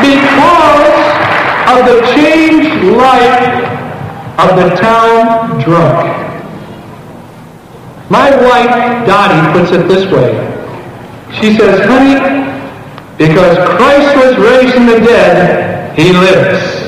[0.00, 0.98] Because
[1.68, 3.67] of the changed life
[4.38, 6.28] of the town drunk.
[8.08, 10.32] My wife, Dottie, puts it this way.
[11.34, 12.16] She says, honey,
[13.18, 16.78] because Christ was raised from the dead, he lives.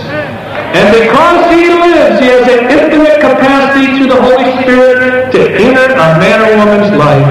[0.73, 5.93] And because he lives, he has an infinite capacity through the Holy Spirit to enter
[5.93, 7.27] a man or woman's life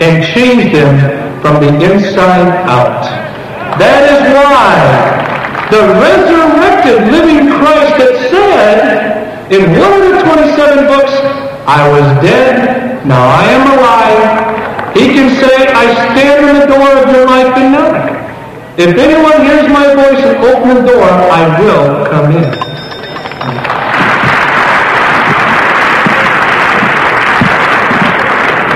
[0.00, 0.96] and change them
[1.42, 3.04] from the inside out.
[3.78, 5.20] That is why
[5.70, 9.21] the resurrected living Christ that said,
[9.52, 11.12] in one of the 27 books,
[11.68, 14.96] I was dead, now I am alive.
[14.96, 17.94] He can say, I stand in the door of your life and knock.
[18.80, 22.48] If anyone hears my voice and open the door, I will come in.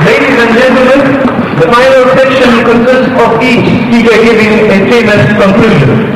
[0.05, 1.01] Ladies and gentlemen,
[1.57, 6.13] the final section consists of each speaker giving a famous conclusion.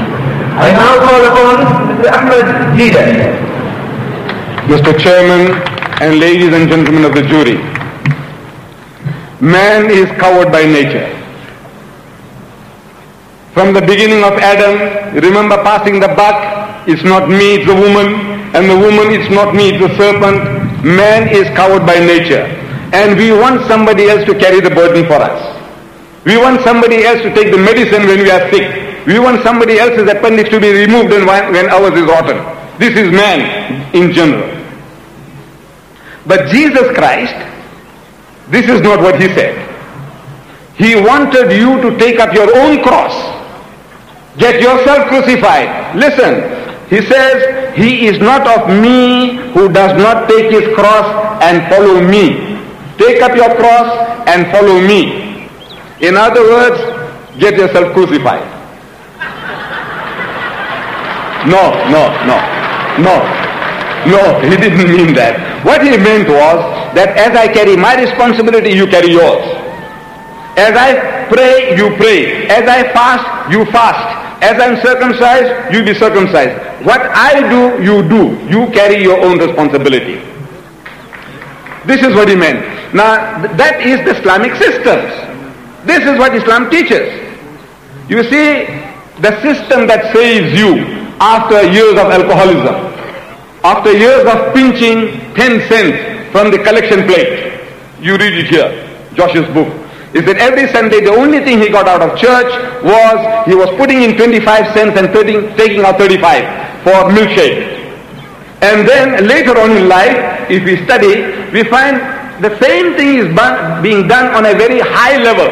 [0.60, 1.56] I now call upon
[1.96, 2.12] Mr.
[2.12, 3.49] Ahmed Deedat.
[4.70, 4.96] Mr.
[5.02, 5.50] Chairman,
[6.00, 7.58] and ladies and gentlemen of the jury.
[9.42, 11.10] Man is covered by nature.
[13.52, 18.14] From the beginning of Adam, remember passing the buck, it's not me, it's the woman,
[18.54, 20.38] and the woman, it's not me, it's the serpent.
[20.86, 22.46] Man is covered by nature.
[22.94, 25.40] And we want somebody else to carry the burden for us.
[26.24, 28.70] We want somebody else to take the medicine when we are sick.
[29.04, 32.38] We want somebody else's appendix to be removed when, when ours is rotten.
[32.78, 34.59] This is man in general.
[36.30, 37.34] But Jesus Christ,
[38.54, 39.58] this is not what he said.
[40.78, 43.14] He wanted you to take up your own cross.
[44.38, 45.96] Get yourself crucified.
[45.96, 46.46] Listen,
[46.88, 52.00] he says, He is not of me who does not take his cross and follow
[52.00, 52.62] me.
[52.96, 53.90] Take up your cross
[54.28, 55.50] and follow me.
[56.00, 56.78] In other words,
[57.40, 58.46] get yourself crucified.
[61.50, 62.38] No, no, no,
[63.02, 63.39] no,
[64.06, 65.64] no, he didn't mean that.
[65.64, 66.58] What he meant was
[66.94, 69.42] that as I carry my responsibility, you carry yours.
[70.56, 72.46] As I pray, you pray.
[72.48, 74.02] As I fast, you fast.
[74.42, 76.56] As I'm circumcised, you be circumcised.
[76.84, 78.36] What I do, you do.
[78.48, 80.16] You carry your own responsibility.
[81.86, 82.60] This is what he meant.
[82.94, 85.12] Now, that is the Islamic systems.
[85.86, 87.08] This is what Islam teaches.
[88.08, 88.66] You see,
[89.20, 90.82] the system that saves you
[91.20, 92.74] after years of alcoholism,
[93.62, 97.60] after years of pinching 10 cents from the collection plate.
[98.00, 99.68] You read it here, Josh's book
[100.12, 102.50] is that every Sunday the only thing he got out of church
[102.82, 107.78] was he was putting in 25 cents and 30, taking out 35 for milkshake.
[108.60, 112.02] And then later on in life, if we study, we find
[112.42, 113.28] the same thing is
[113.82, 115.46] being done on a very high level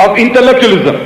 [0.00, 0.96] of intellectualism.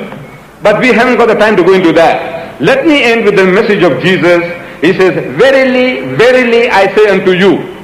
[0.63, 2.61] But we haven't got the time to go into that.
[2.61, 4.41] Let me end with the message of Jesus.
[4.81, 7.75] He says, Verily, verily I say unto you,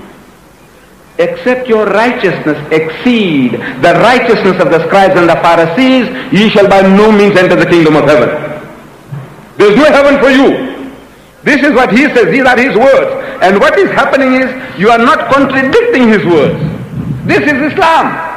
[1.17, 6.81] except your righteousness exceed the righteousness of the scribes and the Pharisees, ye shall by
[6.81, 8.29] no means enter the kingdom of heaven.
[9.57, 10.71] There's no heaven for you.
[11.43, 12.25] This is what he says.
[12.31, 13.11] These are his words.
[13.41, 16.57] And what is happening is you are not contradicting his words.
[17.25, 18.29] This is Islam.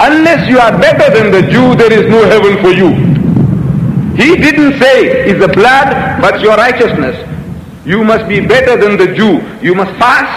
[0.00, 2.94] Unless you are better than the Jew, there is no heaven for you.
[4.14, 7.16] He didn't say it's the blood, but your righteousness.
[7.88, 9.40] You must be better than the Jew.
[9.64, 10.28] You must fast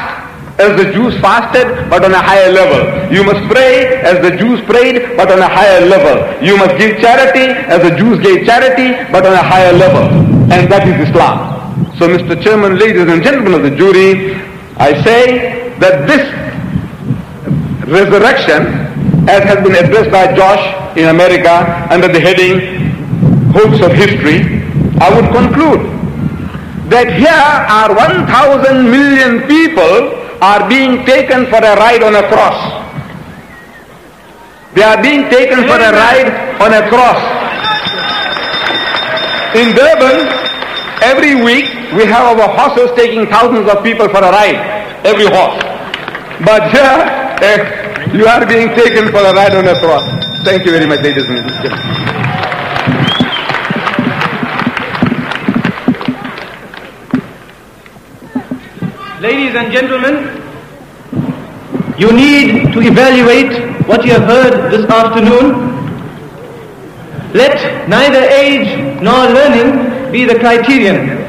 [0.57, 3.11] as the Jews fasted, but on a higher level.
[3.13, 6.15] You must pray as the Jews prayed, but on a higher level.
[6.41, 10.03] You must give charity as the Jews gave charity, but on a higher level.
[10.47, 11.91] And that is Islam.
[11.99, 12.41] So Mr.
[12.41, 14.35] Chairman, ladies and gentlemen of the jury,
[14.77, 16.23] I say that this
[17.91, 20.63] resurrection, as has been addressed by Josh
[20.95, 21.51] in America
[21.91, 22.93] under the heading
[23.51, 24.63] Hopes of History,
[25.01, 26.00] I would conclude
[26.91, 30.11] that here are 1,000 million people
[30.43, 32.59] are being taken for a ride on a cross.
[34.75, 37.19] They are being taken for a ride on a cross.
[39.55, 40.27] In Durban,
[41.03, 44.59] every week we have our horses taking thousands of people for a ride.
[45.07, 45.59] Every horse.
[46.43, 46.99] But here,
[47.39, 50.03] uh, you are being taken for a ride on a cross.
[50.43, 52.30] Thank you very much, ladies and gentlemen.
[59.21, 60.15] Ladies and gentlemen,
[61.97, 63.53] you need to evaluate
[63.87, 65.45] what you have heard this afternoon.
[67.33, 71.19] Let neither age nor learning be the criterion.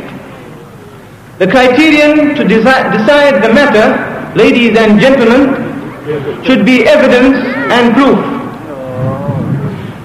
[1.39, 3.87] The criterion to desi- decide the matter,
[4.37, 5.45] ladies and gentlemen,
[6.45, 7.37] should be evidence
[7.77, 8.19] and proof.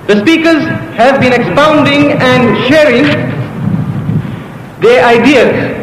[0.08, 0.64] The speakers
[0.98, 3.06] have been expounding and sharing
[4.82, 5.74] their ideas.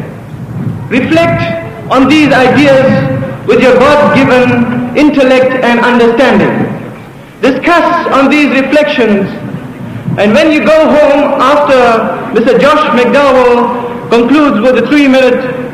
[0.90, 2.86] Reflect on these ideas
[3.47, 6.52] with your God-given intellect and understanding.
[7.40, 9.28] Discuss on these reflections
[10.16, 12.61] and when you go home after Mr.
[12.61, 15.65] Josh McDowell concludes with the three-minute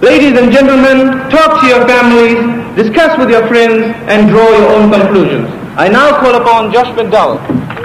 [0.00, 2.38] Ladies and gentlemen, talk to your families,
[2.76, 5.48] discuss with your friends, and draw your own conclusions.
[5.76, 7.77] I now call upon Josh McDowell.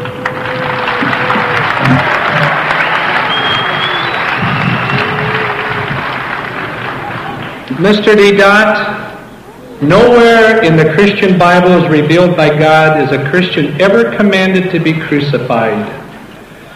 [7.78, 8.16] Mr.
[8.16, 14.72] Deedat, nowhere in the Christian Bible is revealed by God is a Christian ever commanded
[14.72, 15.90] to be crucified.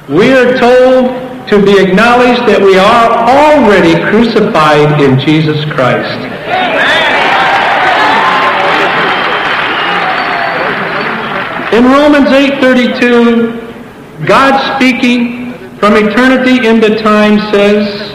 [0.09, 6.17] We are told to be acknowledged that we are already crucified in Jesus Christ.
[11.73, 18.06] In Romans 8:32, God speaking from eternity into time says,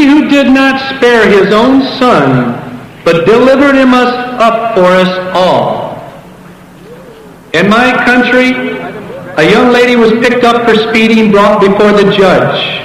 [0.00, 2.56] he who did not spare his own son,
[3.04, 5.90] but delivered him us up for us all.
[7.52, 8.78] In my country,
[9.36, 12.80] a young lady was picked up for speeding, brought before the judge.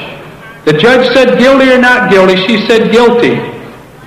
[0.66, 2.36] The judge said guilty or not guilty.
[2.48, 3.36] She said guilty.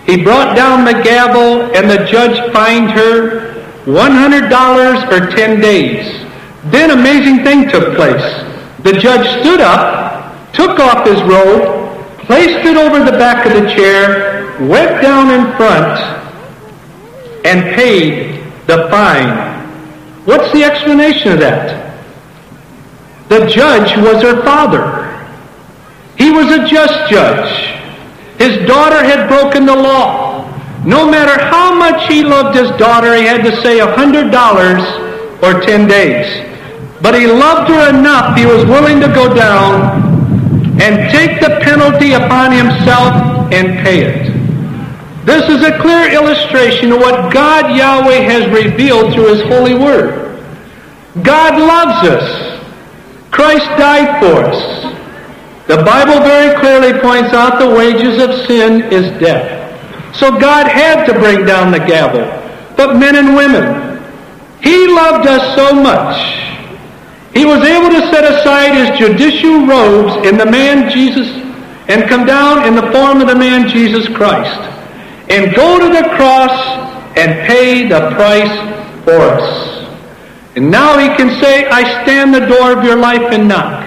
[0.04, 3.54] He brought down the gavel and the judge fined her
[3.84, 6.26] $100 for 10 days.
[6.64, 8.44] Then amazing thing took place.
[8.82, 11.77] The judge stood up, took off his robe,
[12.28, 15.98] placed it over the back of the chair, went down in front,
[17.46, 19.64] and paid the fine.
[20.26, 21.98] What's the explanation of that?
[23.30, 25.08] The judge was her father.
[26.18, 27.50] He was a just judge.
[28.36, 30.44] His daughter had broken the law.
[30.84, 34.82] No matter how much he loved his daughter, he had to say a hundred dollars
[35.42, 36.44] or ten days.
[37.00, 40.07] But he loved her enough, he was willing to go down
[40.80, 44.38] and take the penalty upon himself and pay it.
[45.24, 50.42] This is a clear illustration of what God Yahweh has revealed through his holy word.
[51.22, 52.60] God loves us.
[53.30, 54.78] Christ died for us.
[55.66, 60.16] The Bible very clearly points out the wages of sin is death.
[60.16, 62.24] So God had to bring down the gavel.
[62.76, 64.02] But men and women,
[64.62, 66.57] He loved us so much.
[67.38, 71.28] He was able to set aside His judicial robes in the man Jesus
[71.86, 74.58] and come down in the form of the man Jesus Christ
[75.30, 76.50] and go to the cross
[77.16, 78.50] and pay the price
[79.04, 79.86] for us.
[80.56, 83.84] And now he can say, I stand the door of your life and knock.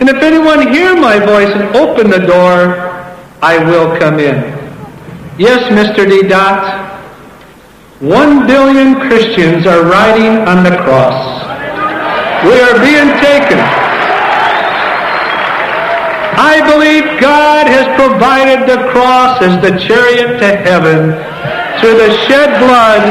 [0.00, 2.80] And if anyone hear my voice and open the door,
[3.42, 4.36] I will come in.
[5.38, 6.08] Yes, Mr.
[6.08, 6.98] Deedat,
[8.00, 11.39] one billion Christians are riding on the cross.
[12.44, 13.60] We are being taken.
[16.40, 21.12] I believe God has provided the cross as the chariot to heaven
[21.80, 23.04] through the shed blood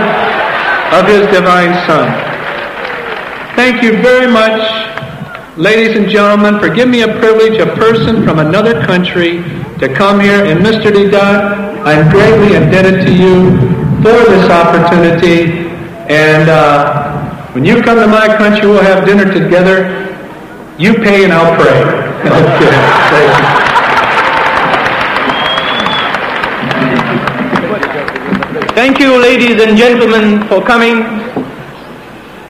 [0.97, 2.09] of his divine Son.
[3.55, 4.65] Thank you very much,
[5.57, 9.43] ladies and gentlemen, for giving me a privilege, a person from another country,
[9.77, 10.43] to come here.
[10.43, 10.91] And Mr.
[10.91, 11.15] D.
[11.15, 13.51] I'm greatly indebted to you
[14.01, 15.69] for this opportunity.
[16.09, 17.08] And uh,
[17.59, 20.07] when you come to my country, we'll have dinner together.
[20.77, 21.81] You pay and I'll pray.
[22.39, 22.71] okay.
[23.11, 23.35] Thank
[28.63, 28.69] you.
[28.75, 31.18] Thank you, ladies and gentlemen, for coming.